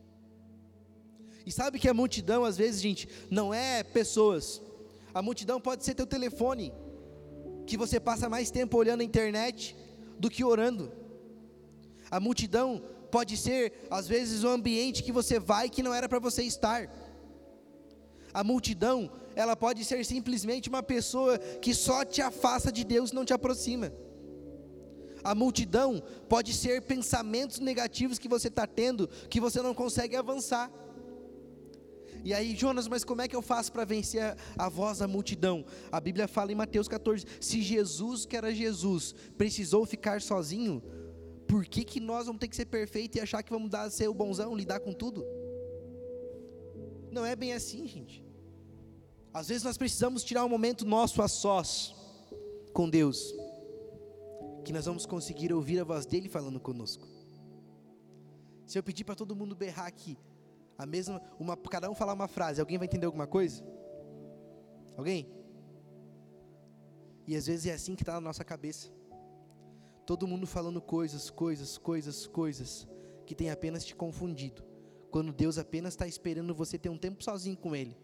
E 1.46 1.52
sabe 1.52 1.80
que 1.80 1.90
a 1.90 1.94
multidão 1.94 2.46
às 2.46 2.56
vezes, 2.56 2.82
gente, 2.82 3.10
não 3.30 3.54
é 3.54 3.84
pessoas 3.84 4.62
a 5.14 5.22
multidão 5.22 5.60
pode 5.60 5.84
ser 5.84 5.96
teu 5.96 6.06
telefone, 6.06 6.74
que 7.66 7.78
você 7.78 8.00
passa 8.00 8.30
mais 8.30 8.52
tempo 8.52 8.78
olhando 8.78 9.02
a 9.02 9.04
internet 9.04 9.76
do 10.20 10.30
que 10.30 10.44
orando. 10.44 10.92
A 12.10 12.20
multidão 12.20 12.82
pode 13.12 13.36
ser, 13.38 13.74
às 13.90 14.08
vezes, 14.08 14.44
o 14.44 14.50
ambiente 14.50 15.04
que 15.04 15.12
você 15.12 15.40
vai 15.40 15.70
que 15.70 15.84
não 15.84 15.94
era 15.94 16.08
para 16.08 16.20
você 16.20 16.44
estar. 16.44 16.90
A 18.34 18.44
multidão, 18.44 19.12
ela 19.36 19.56
pode 19.56 19.84
ser 19.84 20.06
simplesmente 20.06 20.70
uma 20.70 20.84
pessoa 20.84 21.38
que 21.38 21.74
só 21.74 22.06
te 22.06 22.22
afasta 22.22 22.72
de 22.72 22.84
Deus, 22.84 23.12
não 23.12 23.26
te 23.26 23.34
aproxima. 23.34 23.92
A 25.24 25.34
multidão 25.36 26.02
pode 26.30 26.54
ser 26.54 26.82
pensamentos 26.84 27.60
negativos 27.60 28.20
que 28.20 28.30
você 28.30 28.48
está 28.48 28.66
tendo, 28.66 29.08
que 29.30 29.40
você 29.40 29.62
não 29.62 29.74
consegue 29.74 30.16
avançar. 30.16 30.72
E 32.28 32.34
aí, 32.34 32.54
Jonas, 32.58 32.90
mas 32.90 33.06
como 33.06 33.22
é 33.22 33.28
que 33.30 33.34
eu 33.38 33.42
faço 33.42 33.72
para 33.72 33.86
vencer 33.86 34.36
a, 34.58 34.68
voz 34.68 34.98
da 34.98 35.08
multidão? 35.08 35.64
A 35.90 35.98
Bíblia 35.98 36.28
fala 36.28 36.52
em 36.52 36.56
Mateus 36.56 36.86
14: 36.86 37.26
se 37.40 37.62
Jesus, 37.62 38.26
que 38.26 38.36
era 38.36 38.54
Jesus, 38.54 39.16
precisou 39.38 39.86
ficar 39.86 40.22
sozinho, 40.22 40.84
por 41.48 41.66
que, 41.66 41.86
que 41.86 42.02
nós 42.02 42.26
vamos 42.26 42.42
ter 42.42 42.50
que 42.50 42.56
ser 42.58 42.66
perfeitos 42.66 43.16
e 43.16 43.22
achar 43.22 43.42
que 43.42 43.50
vamos 43.50 43.70
dar, 43.70 43.90
ser 43.90 44.10
o 44.10 44.14
bonzão, 44.14 44.54
lidar 44.54 44.82
com 44.82 44.92
tudo? 44.92 45.26
Não 47.10 47.26
é 47.26 47.34
bem 47.34 47.54
assim, 47.54 47.88
gente. 47.88 48.26
Às 49.34 49.48
vezes 49.48 49.64
nós 49.64 49.78
precisamos 49.78 50.22
tirar 50.22 50.44
um 50.44 50.50
momento 50.50 50.84
nosso 50.84 51.22
a 51.22 51.30
sós 51.30 51.96
com 52.74 52.90
Deus, 52.90 53.34
que 54.66 54.74
nós 54.74 54.86
vamos 54.86 55.06
conseguir 55.06 55.54
ouvir 55.54 55.80
a 55.80 55.86
voz 55.86 56.06
dele 56.06 56.28
falando 56.28 56.60
conosco. 56.60 57.08
Se 58.66 58.78
eu 58.78 58.84
pedir 58.84 59.06
para 59.06 59.16
todo 59.16 59.34
mundo 59.34 59.56
berrar 59.56 59.88
aqui, 59.88 60.18
a 60.78 60.86
mesma, 60.86 61.22
uma, 61.40 61.58
cada 61.58 61.90
um 61.90 61.96
falar 61.96 62.14
uma 62.14 62.28
frase, 62.28 62.62
alguém 62.62 62.78
vai 62.78 62.86
entender 62.86 63.06
alguma 63.06 63.26
coisa? 63.26 63.64
Alguém? 64.96 65.28
E 67.26 67.36
às 67.36 67.48
vezes 67.48 67.66
é 67.66 67.74
assim 67.74 67.96
que 67.96 68.04
está 68.04 68.14
na 68.14 68.22
nossa 68.22 68.44
cabeça. 68.44 68.90
Todo 70.06 70.28
mundo 70.28 70.48
falando 70.48 70.82
coisas, 70.82 71.30
coisas, 71.30 71.78
coisas, 71.78 72.28
coisas, 72.28 72.88
que 73.26 73.36
tem 73.36 73.50
apenas 73.50 73.84
te 73.84 73.96
confundido. 73.96 74.64
Quando 75.12 75.34
Deus 75.34 75.58
apenas 75.58 75.94
está 75.94 76.08
esperando 76.08 76.54
você 76.54 76.78
ter 76.78 76.90
um 76.90 76.98
tempo 76.98 77.24
sozinho 77.24 77.58
com 77.58 77.76
Ele, 77.76 77.98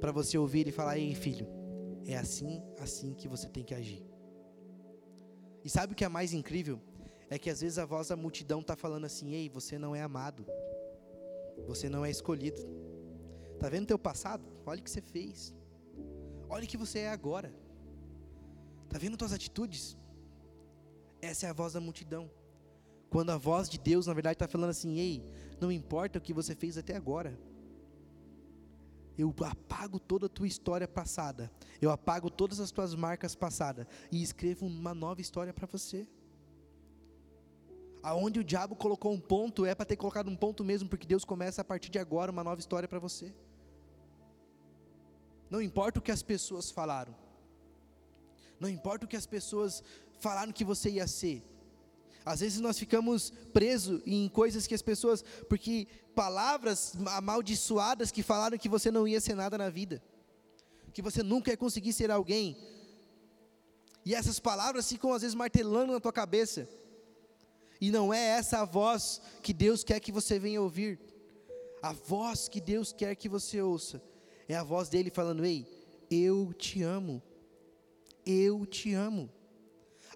para 0.00 0.12
você 0.12 0.38
ouvir 0.38 0.68
e 0.68 0.72
falar: 0.72 0.98
Ei, 0.98 1.14
filho, 1.14 1.48
é 2.06 2.16
assim, 2.16 2.62
assim 2.78 3.14
que 3.14 3.26
você 3.26 3.48
tem 3.48 3.64
que 3.64 3.74
agir. 3.74 4.06
E 5.64 5.70
sabe 5.70 5.94
o 5.94 5.96
que 5.96 6.04
é 6.04 6.08
mais 6.08 6.32
incrível? 6.32 6.80
É 7.30 7.38
que 7.38 7.50
às 7.50 7.62
vezes 7.62 7.78
a 7.78 7.86
voz 7.86 8.08
da 8.08 8.16
multidão 8.16 8.60
está 8.60 8.76
falando 8.76 9.04
assim: 9.04 9.32
Ei, 9.32 9.48
você 9.48 9.78
não 9.78 9.96
é 9.96 10.02
amado. 10.02 10.46
Você 11.66 11.88
não 11.88 12.04
é 12.04 12.10
escolhido. 12.10 12.60
Está 13.54 13.68
vendo 13.68 13.86
teu 13.86 13.98
passado? 13.98 14.44
Olha 14.66 14.80
o 14.80 14.82
que 14.82 14.90
você 14.90 15.00
fez. 15.00 15.54
Olha 16.48 16.64
o 16.64 16.68
que 16.68 16.76
você 16.76 17.00
é 17.00 17.10
agora. 17.10 17.54
Está 18.84 18.98
vendo 18.98 19.16
tuas 19.16 19.32
atitudes? 19.32 19.96
Essa 21.20 21.46
é 21.46 21.50
a 21.50 21.52
voz 21.52 21.72
da 21.72 21.80
multidão. 21.80 22.30
Quando 23.10 23.30
a 23.30 23.36
voz 23.36 23.68
de 23.68 23.78
Deus, 23.78 24.06
na 24.06 24.14
verdade, 24.14 24.34
está 24.34 24.48
falando 24.48 24.70
assim: 24.70 24.98
ei, 24.98 25.24
não 25.60 25.72
importa 25.72 26.18
o 26.18 26.22
que 26.22 26.34
você 26.34 26.54
fez 26.54 26.76
até 26.76 26.94
agora. 26.96 27.38
Eu 29.16 29.32
apago 29.44 30.00
toda 30.00 30.26
a 30.26 30.28
tua 30.28 30.46
história 30.46 30.88
passada. 30.88 31.50
Eu 31.80 31.90
apago 31.90 32.28
todas 32.28 32.58
as 32.58 32.70
tuas 32.70 32.94
marcas 32.94 33.34
passadas. 33.34 33.86
E 34.10 34.22
escrevo 34.22 34.66
uma 34.66 34.92
nova 34.92 35.20
história 35.20 35.52
para 35.52 35.66
você. 35.66 36.08
Aonde 38.10 38.38
o 38.38 38.44
diabo 38.44 38.76
colocou 38.76 39.10
um 39.10 39.18
ponto, 39.18 39.64
é 39.64 39.74
para 39.74 39.86
ter 39.86 39.96
colocado 39.96 40.28
um 40.28 40.36
ponto 40.36 40.62
mesmo, 40.62 40.86
porque 40.86 41.06
Deus 41.06 41.24
começa 41.24 41.62
a 41.62 41.64
partir 41.64 41.90
de 41.90 41.98
agora 41.98 42.30
uma 42.30 42.44
nova 42.44 42.60
história 42.60 42.86
para 42.86 42.98
você. 42.98 43.32
Não 45.48 45.62
importa 45.62 46.00
o 46.00 46.02
que 46.02 46.12
as 46.12 46.22
pessoas 46.22 46.70
falaram. 46.70 47.14
Não 48.60 48.68
importa 48.68 49.06
o 49.06 49.08
que 49.08 49.16
as 49.16 49.24
pessoas 49.24 49.82
falaram 50.20 50.52
que 50.52 50.66
você 50.66 50.90
ia 50.90 51.06
ser. 51.06 51.42
Às 52.26 52.40
vezes 52.40 52.60
nós 52.60 52.78
ficamos 52.78 53.32
presos 53.54 54.02
em 54.04 54.28
coisas 54.28 54.66
que 54.66 54.74
as 54.74 54.82
pessoas, 54.82 55.24
porque 55.48 55.88
palavras 56.14 56.92
amaldiçoadas 57.06 58.10
que 58.10 58.22
falaram 58.22 58.58
que 58.58 58.68
você 58.68 58.90
não 58.90 59.08
ia 59.08 59.18
ser 59.18 59.34
nada 59.34 59.56
na 59.56 59.70
vida, 59.70 60.02
que 60.92 61.00
você 61.00 61.22
nunca 61.22 61.50
ia 61.50 61.56
conseguir 61.56 61.94
ser 61.94 62.10
alguém. 62.10 62.54
E 64.04 64.14
essas 64.14 64.38
palavras 64.38 64.86
ficam 64.86 65.10
às 65.14 65.22
vezes 65.22 65.34
martelando 65.34 65.94
na 65.94 66.00
tua 66.00 66.12
cabeça. 66.12 66.68
E 67.84 67.90
não 67.90 68.14
é 68.14 68.18
essa 68.38 68.60
a 68.60 68.64
voz 68.64 69.20
que 69.42 69.52
Deus 69.52 69.84
quer 69.84 70.00
que 70.00 70.10
você 70.10 70.38
venha 70.38 70.62
ouvir. 70.62 70.98
A 71.82 71.92
voz 71.92 72.48
que 72.48 72.58
Deus 72.58 72.94
quer 72.94 73.14
que 73.14 73.28
você 73.28 73.60
ouça 73.60 74.02
é 74.48 74.56
a 74.56 74.62
voz 74.62 74.88
dele 74.88 75.10
falando: 75.10 75.44
Ei, 75.44 75.66
eu 76.10 76.50
te 76.54 76.82
amo. 76.82 77.22
Eu 78.24 78.64
te 78.64 78.94
amo. 78.94 79.30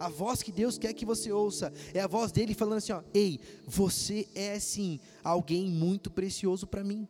A 0.01 0.09
voz 0.09 0.43
que 0.43 0.51
Deus 0.51 0.79
quer 0.79 0.95
que 0.95 1.05
você 1.05 1.31
ouça 1.31 1.71
é 1.93 2.01
a 2.01 2.07
voz 2.07 2.33
dele 2.33 2.55
falando 2.55 2.79
assim: 2.79 2.93
ó, 2.93 3.03
Ei, 3.13 3.39
você 3.67 4.27
é 4.35 4.59
sim 4.59 4.99
alguém 5.23 5.69
muito 5.69 6.11
precioso 6.11 6.67
para 6.67 6.83
mim. 6.83 7.07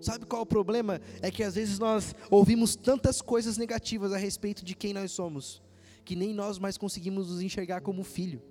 Sabe 0.00 0.26
qual 0.26 0.40
é 0.40 0.42
o 0.42 0.46
problema? 0.46 1.00
É 1.22 1.30
que 1.30 1.44
às 1.44 1.54
vezes 1.54 1.78
nós 1.78 2.16
ouvimos 2.28 2.74
tantas 2.74 3.22
coisas 3.22 3.56
negativas 3.56 4.12
a 4.12 4.16
respeito 4.16 4.64
de 4.64 4.74
quem 4.74 4.92
nós 4.92 5.12
somos, 5.12 5.62
que 6.04 6.16
nem 6.16 6.34
nós 6.34 6.58
mais 6.58 6.76
conseguimos 6.76 7.30
nos 7.30 7.40
enxergar 7.40 7.80
como 7.80 8.02
filho. 8.02 8.42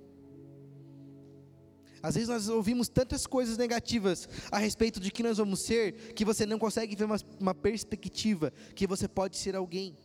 Às 2.03 2.15
vezes 2.15 2.27
nós 2.27 2.49
ouvimos 2.49 2.89
tantas 2.89 3.25
coisas 3.25 3.57
negativas 3.57 4.27
a 4.51 4.57
respeito 4.57 4.99
de 4.99 5.09
quem 5.09 5.25
nós 5.25 5.37
vamos 5.37 5.61
ser, 5.61 6.13
que 6.13 6.25
você 6.25 6.45
não 6.45 6.59
consegue 6.59 6.97
ver 6.97 7.05
uma, 7.05 7.15
uma 7.39 7.55
perspectiva 7.55 8.51
que 8.75 8.85
você 8.85 9.07
pode 9.07 9.37
ser 9.37 9.55
alguém. 9.55 9.95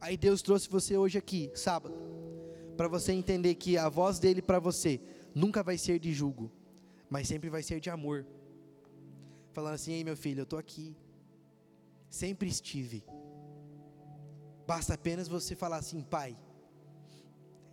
Aí 0.00 0.16
Deus 0.16 0.40
trouxe 0.40 0.70
você 0.70 0.96
hoje 0.96 1.18
aqui, 1.18 1.50
sábado, 1.54 1.94
para 2.78 2.88
você 2.88 3.12
entender 3.12 3.56
que 3.56 3.76
a 3.76 3.90
voz 3.90 4.18
dele 4.18 4.40
para 4.40 4.58
você 4.58 4.98
nunca 5.34 5.62
vai 5.62 5.76
ser 5.76 5.98
de 5.98 6.14
julgo, 6.14 6.50
mas 7.10 7.28
sempre 7.28 7.50
vai 7.50 7.62
ser 7.62 7.78
de 7.78 7.90
amor. 7.90 8.26
Falando 9.52 9.74
assim: 9.74 9.92
"Ei, 9.92 10.02
meu 10.02 10.16
filho, 10.16 10.40
eu 10.40 10.44
estou 10.44 10.58
aqui. 10.58 10.96
Sempre 12.08 12.48
estive. 12.48 13.04
Basta 14.66 14.94
apenas 14.94 15.28
você 15.28 15.54
falar 15.54 15.76
assim: 15.76 16.00
Pai, 16.00 16.38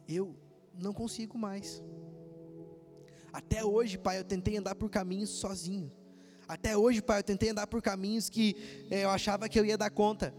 eu 0.09 0.35
não 0.77 0.91
consigo 0.91 1.37
mais. 1.37 1.81
Até 3.39 3.63
hoje, 3.63 3.99
Pai, 3.99 4.17
eu 4.17 4.23
tentei 4.23 4.57
andar 4.57 4.73
por 4.73 4.89
caminhos 4.89 5.29
sozinho. 5.29 5.91
Até 6.47 6.75
hoje, 6.75 7.03
Pai, 7.03 7.19
eu 7.19 7.23
tentei 7.23 7.49
andar 7.51 7.67
por 7.67 7.83
caminhos 7.83 8.29
que 8.31 8.55
eh, 8.89 9.03
eu 9.03 9.11
achava 9.11 9.47
que 9.47 9.59
eu 9.59 9.65
ia 9.65 9.77
dar 9.77 9.91
conta. 9.91 10.33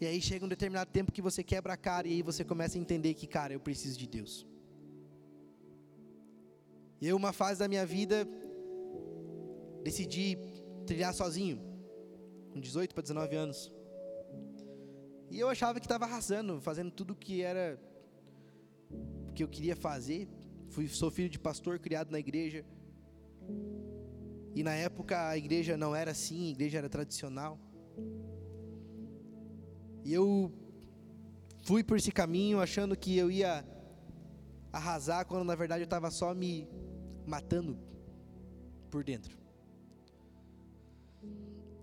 E 0.00 0.06
aí 0.06 0.20
chega 0.22 0.44
um 0.44 0.48
determinado 0.48 0.88
tempo 0.92 1.10
que 1.10 1.20
você 1.20 1.42
quebra 1.42 1.72
a 1.72 1.76
cara 1.76 2.06
e 2.06 2.12
aí 2.12 2.22
você 2.22 2.44
começa 2.44 2.78
a 2.78 2.80
entender 2.80 3.14
que, 3.14 3.26
cara, 3.26 3.52
eu 3.52 3.58
preciso 3.58 3.98
de 3.98 4.06
Deus. 4.06 4.46
E 7.00 7.08
eu, 7.08 7.16
uma 7.16 7.32
fase 7.32 7.58
da 7.58 7.66
minha 7.66 7.84
vida, 7.84 8.28
decidi 9.82 10.38
trilhar 10.86 11.12
sozinho, 11.12 11.60
com 12.52 12.60
18 12.60 12.94
para 12.94 13.02
19 13.02 13.34
anos. 13.34 13.72
E 15.28 15.40
eu 15.40 15.48
achava 15.48 15.80
que 15.80 15.86
estava 15.86 16.04
arrasando, 16.04 16.60
fazendo 16.60 16.92
tudo 16.92 17.12
que 17.12 17.42
era 17.42 17.76
que 19.34 19.42
eu 19.42 19.48
queria 19.48 19.74
fazer. 19.74 20.28
Fui, 20.70 20.86
sou 20.86 21.10
filho 21.10 21.28
de 21.28 21.38
pastor, 21.38 21.80
criado 21.80 22.12
na 22.12 22.18
igreja. 22.20 22.64
E 24.54 24.62
na 24.62 24.72
época 24.72 25.28
a 25.28 25.36
igreja 25.36 25.76
não 25.76 25.94
era 25.94 26.12
assim, 26.12 26.46
a 26.46 26.50
igreja 26.50 26.78
era 26.78 26.88
tradicional. 26.88 27.58
E 30.04 30.12
eu 30.12 30.52
fui 31.64 31.82
por 31.82 31.96
esse 31.96 32.12
caminho 32.12 32.60
achando 32.60 32.96
que 32.96 33.16
eu 33.16 33.30
ia 33.30 33.64
arrasar, 34.72 35.26
quando 35.26 35.44
na 35.44 35.56
verdade 35.56 35.82
eu 35.82 35.86
estava 35.86 36.08
só 36.08 36.32
me 36.32 36.68
matando 37.26 37.76
por 38.90 39.02
dentro. 39.02 39.36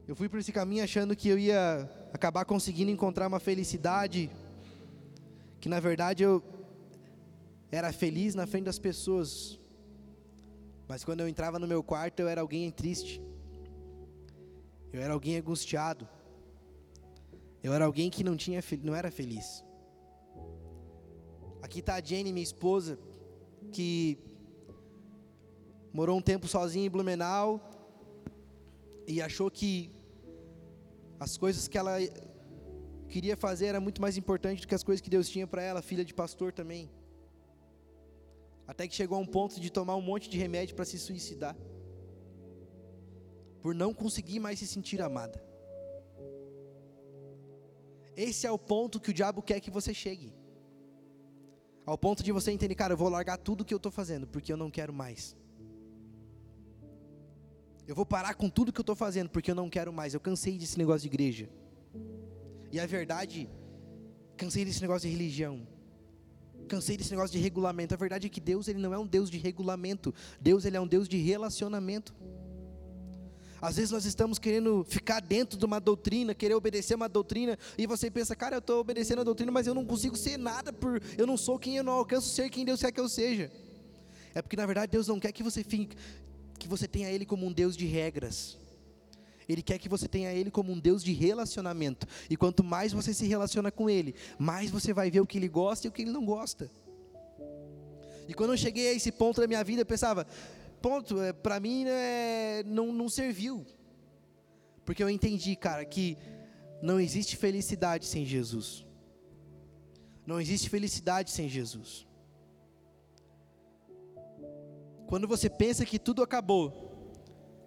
Eu 0.07 0.15
fui 0.15 0.29
por 0.29 0.39
esse 0.39 0.53
caminho 0.53 0.85
achando 0.85 1.13
que 1.13 1.27
eu 1.27 1.37
ia 1.37 1.89
acabar 2.13 2.45
conseguindo 2.45 2.89
encontrar 2.89 3.27
uma 3.27 3.39
felicidade, 3.39 4.31
que 5.59 5.67
na 5.67 5.81
verdade 5.81 6.23
eu 6.23 6.41
era 7.71 7.91
feliz 7.91 8.33
na 8.33 8.47
frente 8.47 8.65
das 8.65 8.79
pessoas, 8.79 9.59
mas 10.87 11.03
quando 11.03 11.21
eu 11.21 11.27
entrava 11.27 11.59
no 11.59 11.67
meu 11.67 11.83
quarto 11.83 12.19
eu 12.19 12.27
era 12.27 12.41
alguém 12.41 12.71
triste, 12.71 13.21
eu 14.93 15.01
era 15.01 15.13
alguém 15.13 15.37
angustiado, 15.37 16.07
eu 17.61 17.73
era 17.73 17.85
alguém 17.85 18.09
que 18.09 18.23
não, 18.23 18.37
tinha, 18.37 18.63
não 18.81 18.95
era 18.95 19.11
feliz. 19.11 19.63
Aqui 21.61 21.79
está 21.79 21.95
a 21.95 22.01
Jenny, 22.01 22.31
minha 22.31 22.43
esposa, 22.43 22.97
que 23.71 24.17
morou 25.91 26.17
um 26.17 26.21
tempo 26.21 26.47
sozinha 26.47 26.85
em 26.85 26.89
Blumenau 26.89 27.61
e 29.05 29.21
achou 29.21 29.51
que 29.51 29.91
as 31.19 31.37
coisas 31.37 31.67
que 31.67 31.77
ela 31.77 31.97
queria 33.09 33.35
fazer 33.35 33.67
era 33.67 33.79
muito 33.79 34.01
mais 34.01 34.17
importante 34.17 34.61
do 34.61 34.67
que 34.67 34.75
as 34.75 34.83
coisas 34.83 35.01
que 35.01 35.09
Deus 35.09 35.27
tinha 35.27 35.47
para 35.47 35.61
ela, 35.61 35.81
filha 35.81 36.05
de 36.05 36.13
pastor 36.13 36.53
também. 36.53 36.89
Até 38.67 38.87
que 38.87 38.95
chegou 38.95 39.17
a 39.17 39.21
um 39.21 39.25
ponto 39.25 39.59
de 39.59 39.71
tomar 39.71 39.95
um 39.95 40.01
monte 40.01 40.29
de 40.29 40.37
remédio 40.37 40.75
para 40.75 40.85
se 40.85 40.99
suicidar. 40.99 41.55
Por 43.61 43.73
não 43.73 43.93
conseguir 43.93 44.39
mais 44.39 44.59
se 44.59 44.67
sentir 44.67 45.01
amada. 45.01 45.41
Esse 48.15 48.45
é 48.45 48.51
o 48.51 48.59
ponto 48.59 48.99
que 48.99 49.11
o 49.11 49.13
diabo 49.13 49.41
quer 49.41 49.59
que 49.59 49.71
você 49.71 49.93
chegue. 49.93 50.33
Ao 51.85 51.97
ponto 51.97 52.21
de 52.21 52.31
você 52.33 52.51
entender, 52.51 52.75
cara, 52.75 52.93
eu 52.93 52.97
vou 52.97 53.07
largar 53.07 53.37
tudo 53.37 53.63
que 53.63 53.73
eu 53.73 53.77
estou 53.77 53.91
fazendo, 53.91 54.27
porque 54.27 54.51
eu 54.51 54.57
não 54.57 54.69
quero 54.69 54.91
mais. 54.91 55.37
Eu 57.87 57.95
vou 57.95 58.05
parar 58.05 58.33
com 58.33 58.49
tudo 58.49 58.73
que 58.73 58.79
eu 58.79 58.83
estou 58.83 58.95
fazendo, 58.95 59.29
porque 59.29 59.49
eu 59.49 59.55
não 59.55 59.69
quero 59.69 59.93
mais. 59.93 60.13
Eu 60.13 60.19
cansei 60.19 60.57
desse 60.57 60.77
negócio 60.77 61.01
de 61.01 61.07
igreja. 61.07 61.49
E 62.69 62.79
a 62.81 62.85
verdade, 62.85 63.49
cansei 64.35 64.65
desse 64.65 64.81
negócio 64.81 65.07
de 65.07 65.15
religião. 65.15 65.65
Cansei 66.67 66.97
desse 66.97 67.11
negócio 67.11 67.31
de 67.35 67.41
regulamento. 67.41 67.93
A 67.93 67.97
verdade 67.97 68.27
é 68.27 68.29
que 68.29 68.39
Deus 68.39 68.67
ele 68.67 68.79
não 68.79 68.93
é 68.93 68.97
um 68.97 69.07
Deus 69.07 69.29
de 69.29 69.37
regulamento. 69.37 70.13
Deus 70.39 70.65
ele 70.65 70.77
é 70.77 70.81
um 70.81 70.87
Deus 70.87 71.07
de 71.07 71.17
relacionamento. 71.17 72.13
Às 73.61 73.77
vezes 73.77 73.91
nós 73.91 74.05
estamos 74.05 74.37
querendo 74.37 74.83
ficar 74.83 75.19
dentro 75.19 75.57
de 75.57 75.65
uma 75.65 75.79
doutrina, 75.79 76.35
querer 76.35 76.53
obedecer 76.53 76.93
uma 76.93 77.09
doutrina, 77.09 77.57
e 77.77 77.87
você 77.87 78.09
pensa, 78.11 78.35
cara, 78.35 78.57
eu 78.57 78.59
estou 78.59 78.79
obedecendo 78.79 79.21
a 79.21 79.23
doutrina, 79.23 79.51
mas 79.51 79.65
eu 79.65 79.73
não 79.73 79.83
consigo 79.83 80.15
ser 80.15 80.37
nada, 80.37 80.71
por, 80.71 81.01
eu 81.17 81.25
não 81.25 81.35
sou 81.35 81.57
quem 81.57 81.77
eu 81.77 81.83
não 81.83 81.93
alcanço 81.93 82.29
ser 82.29 82.49
quem 82.49 82.63
Deus 82.63 82.81
quer 82.81 82.91
que 82.91 82.99
eu 82.99 83.09
seja. 83.09 83.51
É 84.35 84.41
porque 84.41 84.55
na 84.55 84.65
verdade 84.65 84.91
Deus 84.91 85.07
não 85.07 85.19
quer 85.19 85.31
que 85.31 85.41
você 85.41 85.63
fique, 85.63 85.97
que 86.59 86.67
você 86.67 86.87
tenha 86.87 87.09
Ele 87.09 87.25
como 87.25 87.47
um 87.47 87.51
Deus 87.51 87.75
de 87.75 87.87
regras. 87.87 88.57
Ele 89.47 89.61
quer 89.61 89.77
que 89.77 89.87
você 89.87 90.07
tenha 90.07 90.33
Ele 90.33 90.51
como 90.51 90.71
um 90.71 90.79
Deus 90.79 91.03
de 91.03 91.13
relacionamento. 91.13 92.05
E 92.29 92.35
quanto 92.35 92.63
mais 92.63 92.91
você 92.91 93.13
se 93.13 93.25
relaciona 93.25 93.71
com 93.71 93.89
Ele, 93.89 94.13
mais 94.37 94.69
você 94.69 94.93
vai 94.93 95.09
ver 95.09 95.21
o 95.21 95.25
que 95.25 95.37
Ele 95.37 95.47
gosta 95.47 95.87
e 95.87 95.89
o 95.89 95.91
que 95.91 96.01
Ele 96.01 96.11
não 96.11 96.25
gosta. 96.25 96.69
E 98.27 98.33
quando 98.33 98.51
eu 98.51 98.57
cheguei 98.57 98.89
a 98.89 98.93
esse 98.93 99.11
ponto 99.11 99.39
da 99.39 99.47
minha 99.47 99.63
vida, 99.63 99.81
eu 99.81 99.85
pensava, 99.85 100.27
ponto, 100.81 101.21
é, 101.21 101.31
para 101.31 101.59
mim 101.59 101.85
é, 101.87 102.63
não, 102.65 102.91
não 102.91 103.07
serviu. 103.07 103.65
Porque 104.85 105.01
eu 105.01 105.09
entendi, 105.09 105.55
cara, 105.55 105.85
que 105.85 106.17
não 106.81 106.99
existe 106.99 107.37
felicidade 107.37 108.05
sem 108.05 108.25
Jesus. 108.25 108.85
Não 110.25 110.41
existe 110.41 110.69
felicidade 110.69 111.31
sem 111.31 111.47
Jesus. 111.47 112.05
Quando 115.07 115.25
você 115.25 115.49
pensa 115.49 115.85
que 115.85 115.97
tudo 115.97 116.21
acabou, 116.21 116.86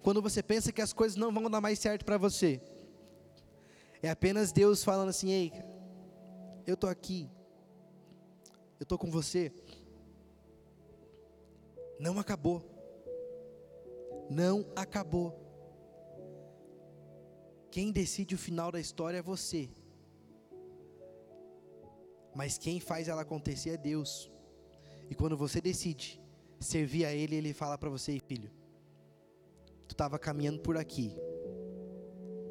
quando 0.01 0.21
você 0.21 0.41
pensa 0.41 0.71
que 0.71 0.81
as 0.81 0.93
coisas 0.93 1.17
não 1.17 1.31
vão 1.33 1.49
dar 1.49 1.61
mais 1.61 1.79
certo 1.79 2.03
para 2.05 2.17
você, 2.17 2.61
é 4.01 4.09
apenas 4.09 4.51
Deus 4.51 4.83
falando 4.83 5.09
assim: 5.09 5.29
ei, 5.31 5.51
eu 6.65 6.73
estou 6.73 6.89
aqui, 6.89 7.29
eu 8.79 8.83
estou 8.83 8.97
com 8.97 9.09
você. 9.09 9.51
Não 11.99 12.19
acabou 12.19 12.71
não 14.31 14.65
acabou. 14.75 15.37
Quem 17.69 17.91
decide 17.91 18.33
o 18.33 18.37
final 18.37 18.71
da 18.71 18.79
história 18.79 19.17
é 19.17 19.21
você. 19.21 19.69
Mas 22.33 22.57
quem 22.57 22.79
faz 22.79 23.09
ela 23.09 23.23
acontecer 23.23 23.71
é 23.71 23.77
Deus. 23.77 24.31
E 25.09 25.15
quando 25.15 25.35
você 25.35 25.59
decide 25.59 26.21
servir 26.61 27.03
a 27.05 27.13
Ele, 27.13 27.35
Ele 27.35 27.53
fala 27.53 27.77
para 27.77 27.89
você, 27.89 28.19
filho, 28.19 28.49
tu 29.91 29.93
estava 29.93 30.17
caminhando 30.17 30.61
por 30.61 30.77
aqui, 30.77 31.13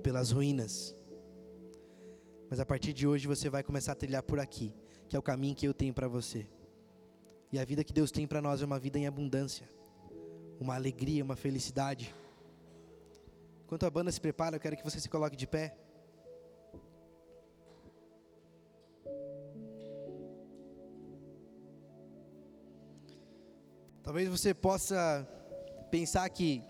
pelas 0.02 0.30
ruínas. 0.30 0.94
Mas 2.50 2.60
a 2.60 2.66
partir 2.66 2.92
de 2.92 3.06
hoje 3.06 3.26
você 3.26 3.48
vai 3.48 3.62
começar 3.62 3.92
a 3.92 3.94
trilhar 3.94 4.22
por 4.22 4.38
aqui, 4.38 4.74
que 5.08 5.16
é 5.16 5.18
o 5.18 5.22
caminho 5.22 5.54
que 5.54 5.66
eu 5.66 5.72
tenho 5.72 5.94
para 5.94 6.06
você. 6.06 6.46
E 7.50 7.58
a 7.58 7.64
vida 7.64 7.82
que 7.82 7.94
Deus 7.94 8.10
tem 8.10 8.26
para 8.26 8.42
nós 8.42 8.60
é 8.60 8.66
uma 8.66 8.78
vida 8.78 8.98
em 8.98 9.06
abundância, 9.06 9.66
uma 10.60 10.74
alegria, 10.74 11.24
uma 11.24 11.34
felicidade. 11.34 12.14
Enquanto 13.64 13.86
a 13.86 13.90
banda 13.90 14.12
se 14.12 14.20
prepara, 14.20 14.56
eu 14.56 14.60
quero 14.60 14.76
que 14.76 14.84
você 14.84 15.00
se 15.00 15.08
coloque 15.08 15.34
de 15.34 15.46
pé. 15.46 15.74
Talvez 24.02 24.28
você 24.28 24.52
possa 24.52 25.26
pensar 25.90 26.28
que 26.28 26.68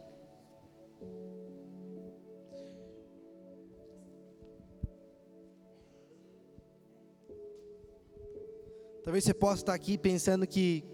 Talvez 9.10 9.24
você 9.24 9.34
possa 9.34 9.62
estar 9.62 9.74
aqui 9.74 9.98
pensando 9.98 10.46
que 10.46 10.84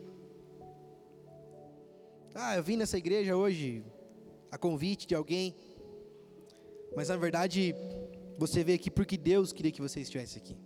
ah, 2.35 2.57
eu 2.57 2.63
vim 2.63 2.79
nessa 2.79 2.97
igreja 2.97 3.37
hoje 3.37 3.85
a 4.51 4.57
convite 4.57 5.07
de 5.07 5.15
alguém. 5.15 5.55
Mas 6.97 7.11
na 7.11 7.17
verdade, 7.19 7.75
você 8.39 8.65
veio 8.65 8.77
aqui 8.77 8.91
porque 8.91 9.19
Deus 9.19 9.53
queria 9.53 9.71
que 9.71 9.83
você 9.83 10.01
estivesse 10.01 10.39
aqui. 10.39 10.57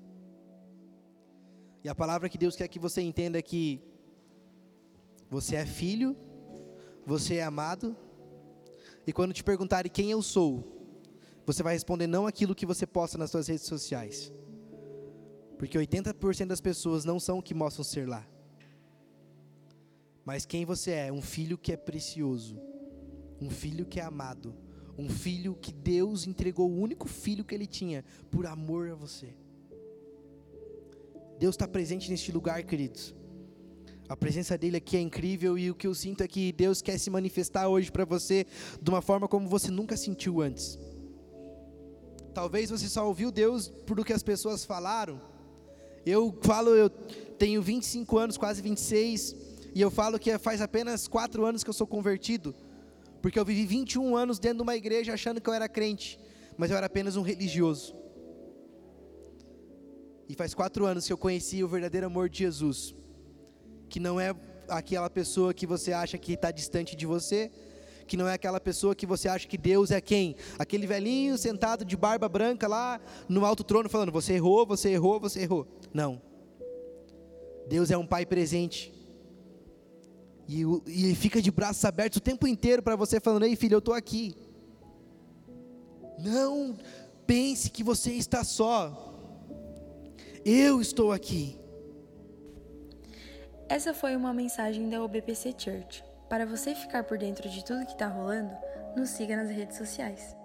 E 1.82 1.88
a 1.88 1.94
palavra 2.02 2.28
que 2.28 2.38
Deus 2.38 2.54
quer 2.54 2.68
que 2.68 2.78
você 2.78 3.02
entenda 3.02 3.36
é 3.36 3.42
que 3.42 3.82
você 5.28 5.56
é 5.56 5.66
filho, 5.66 6.16
você 7.04 7.34
é 7.38 7.42
amado, 7.42 7.96
e 9.04 9.12
quando 9.12 9.34
te 9.34 9.42
perguntarem 9.42 9.90
quem 9.90 10.08
eu 10.12 10.22
sou, 10.22 10.52
você 11.44 11.64
vai 11.64 11.74
responder 11.74 12.06
não 12.06 12.28
aquilo 12.28 12.54
que 12.54 12.64
você 12.64 12.86
posta 12.86 13.18
nas 13.18 13.32
suas 13.32 13.48
redes 13.48 13.66
sociais. 13.66 14.32
Porque 15.60 15.78
80% 15.78 16.46
das 16.46 16.60
pessoas 16.62 17.04
não 17.04 17.20
são 17.20 17.38
o 17.38 17.42
que 17.42 17.52
mostram 17.52 17.84
ser 17.84 18.08
lá. 18.08 18.26
Mas 20.24 20.46
quem 20.46 20.64
você 20.64 20.92
é? 20.92 21.12
Um 21.12 21.20
filho 21.20 21.58
que 21.58 21.70
é 21.70 21.76
precioso, 21.76 22.58
um 23.38 23.50
filho 23.50 23.84
que 23.84 24.00
é 24.00 24.02
amado, 24.02 24.54
um 24.96 25.10
filho 25.10 25.54
que 25.54 25.70
Deus 25.70 26.26
entregou 26.26 26.70
o 26.70 26.80
único 26.80 27.06
filho 27.06 27.44
que 27.44 27.54
ele 27.54 27.66
tinha 27.66 28.02
por 28.30 28.46
amor 28.46 28.88
a 28.88 28.94
você. 28.94 29.34
Deus 31.38 31.56
está 31.56 31.68
presente 31.68 32.10
neste 32.10 32.32
lugar, 32.32 32.62
queridos. 32.62 33.14
A 34.08 34.16
presença 34.16 34.56
dele 34.56 34.78
aqui 34.78 34.96
é 34.96 35.00
incrível 35.02 35.58
e 35.58 35.70
o 35.70 35.74
que 35.74 35.86
eu 35.86 35.94
sinto 35.94 36.22
é 36.22 36.26
que 36.26 36.52
Deus 36.52 36.80
quer 36.80 36.96
se 36.96 37.10
manifestar 37.10 37.68
hoje 37.68 37.92
para 37.92 38.06
você 38.06 38.46
de 38.80 38.88
uma 38.88 39.02
forma 39.02 39.28
como 39.28 39.46
você 39.46 39.70
nunca 39.70 39.94
sentiu 39.94 40.40
antes. 40.40 40.78
Talvez 42.32 42.70
você 42.70 42.88
só 42.88 43.06
ouviu 43.06 43.30
Deus 43.30 43.68
por 43.68 44.00
o 44.00 44.04
que 44.06 44.14
as 44.14 44.22
pessoas 44.22 44.64
falaram. 44.64 45.20
Eu 46.04 46.36
falo, 46.42 46.70
eu 46.70 46.88
tenho 46.90 47.60
25 47.62 48.18
anos, 48.18 48.36
quase 48.36 48.62
26, 48.62 49.36
e 49.74 49.80
eu 49.80 49.90
falo 49.90 50.18
que 50.18 50.36
faz 50.38 50.60
apenas 50.60 51.06
4 51.06 51.44
anos 51.44 51.62
que 51.62 51.70
eu 51.70 51.74
sou 51.74 51.86
convertido, 51.86 52.54
porque 53.22 53.38
eu 53.38 53.44
vivi 53.44 53.66
21 53.66 54.16
anos 54.16 54.38
dentro 54.38 54.58
de 54.58 54.62
uma 54.62 54.76
igreja 54.76 55.14
achando 55.14 55.40
que 55.40 55.48
eu 55.48 55.54
era 55.54 55.68
crente, 55.68 56.18
mas 56.56 56.70
eu 56.70 56.76
era 56.76 56.86
apenas 56.86 57.16
um 57.16 57.22
religioso. 57.22 57.94
E 60.28 60.34
faz 60.34 60.54
quatro 60.54 60.86
anos 60.86 61.06
que 61.06 61.12
eu 61.12 61.18
conheci 61.18 61.62
o 61.62 61.68
verdadeiro 61.68 62.06
amor 62.06 62.28
de 62.28 62.38
Jesus 62.38 62.94
que 63.90 63.98
não 63.98 64.20
é 64.20 64.34
aquela 64.68 65.10
pessoa 65.10 65.52
que 65.52 65.66
você 65.66 65.92
acha 65.92 66.16
que 66.16 66.34
está 66.34 66.52
distante 66.52 66.94
de 66.94 67.04
você, 67.04 67.50
que 68.10 68.16
não 68.16 68.26
é 68.26 68.34
aquela 68.34 68.58
pessoa 68.58 68.92
que 68.92 69.06
você 69.06 69.28
acha 69.28 69.46
que 69.46 69.56
Deus 69.56 69.92
é 69.92 70.00
quem? 70.00 70.34
Aquele 70.58 70.84
velhinho 70.84 71.38
sentado 71.38 71.84
de 71.84 71.96
barba 71.96 72.28
branca 72.28 72.66
lá 72.66 73.00
no 73.28 73.44
alto 73.44 73.62
trono 73.62 73.88
falando: 73.88 74.10
Você 74.10 74.32
errou, 74.32 74.66
você 74.66 74.90
errou, 74.90 75.20
você 75.20 75.42
errou. 75.42 75.64
Não. 75.94 76.20
Deus 77.68 77.88
é 77.88 77.96
um 77.96 78.04
Pai 78.04 78.26
presente. 78.26 78.92
E, 80.48 80.64
e 80.88 81.14
fica 81.14 81.40
de 81.40 81.52
braços 81.52 81.84
abertos 81.84 82.16
o 82.16 82.20
tempo 82.20 82.48
inteiro 82.48 82.82
para 82.82 82.96
você, 82.96 83.20
falando: 83.20 83.44
Ei, 83.44 83.54
filho, 83.54 83.74
eu 83.74 83.78
estou 83.78 83.94
aqui. 83.94 84.34
Não 86.18 86.76
pense 87.24 87.70
que 87.70 87.84
você 87.84 88.10
está 88.14 88.42
só. 88.42 89.14
Eu 90.44 90.80
estou 90.80 91.12
aqui. 91.12 91.56
Essa 93.68 93.94
foi 93.94 94.16
uma 94.16 94.34
mensagem 94.34 94.90
da 94.90 95.00
UBPC 95.00 95.54
Church. 95.56 96.09
Para 96.30 96.46
você 96.46 96.76
ficar 96.76 97.02
por 97.02 97.18
dentro 97.18 97.48
de 97.48 97.64
tudo 97.64 97.84
que 97.84 97.90
está 97.90 98.06
rolando, 98.06 98.56
nos 98.96 99.10
siga 99.10 99.36
nas 99.36 99.50
redes 99.50 99.76
sociais. 99.76 100.39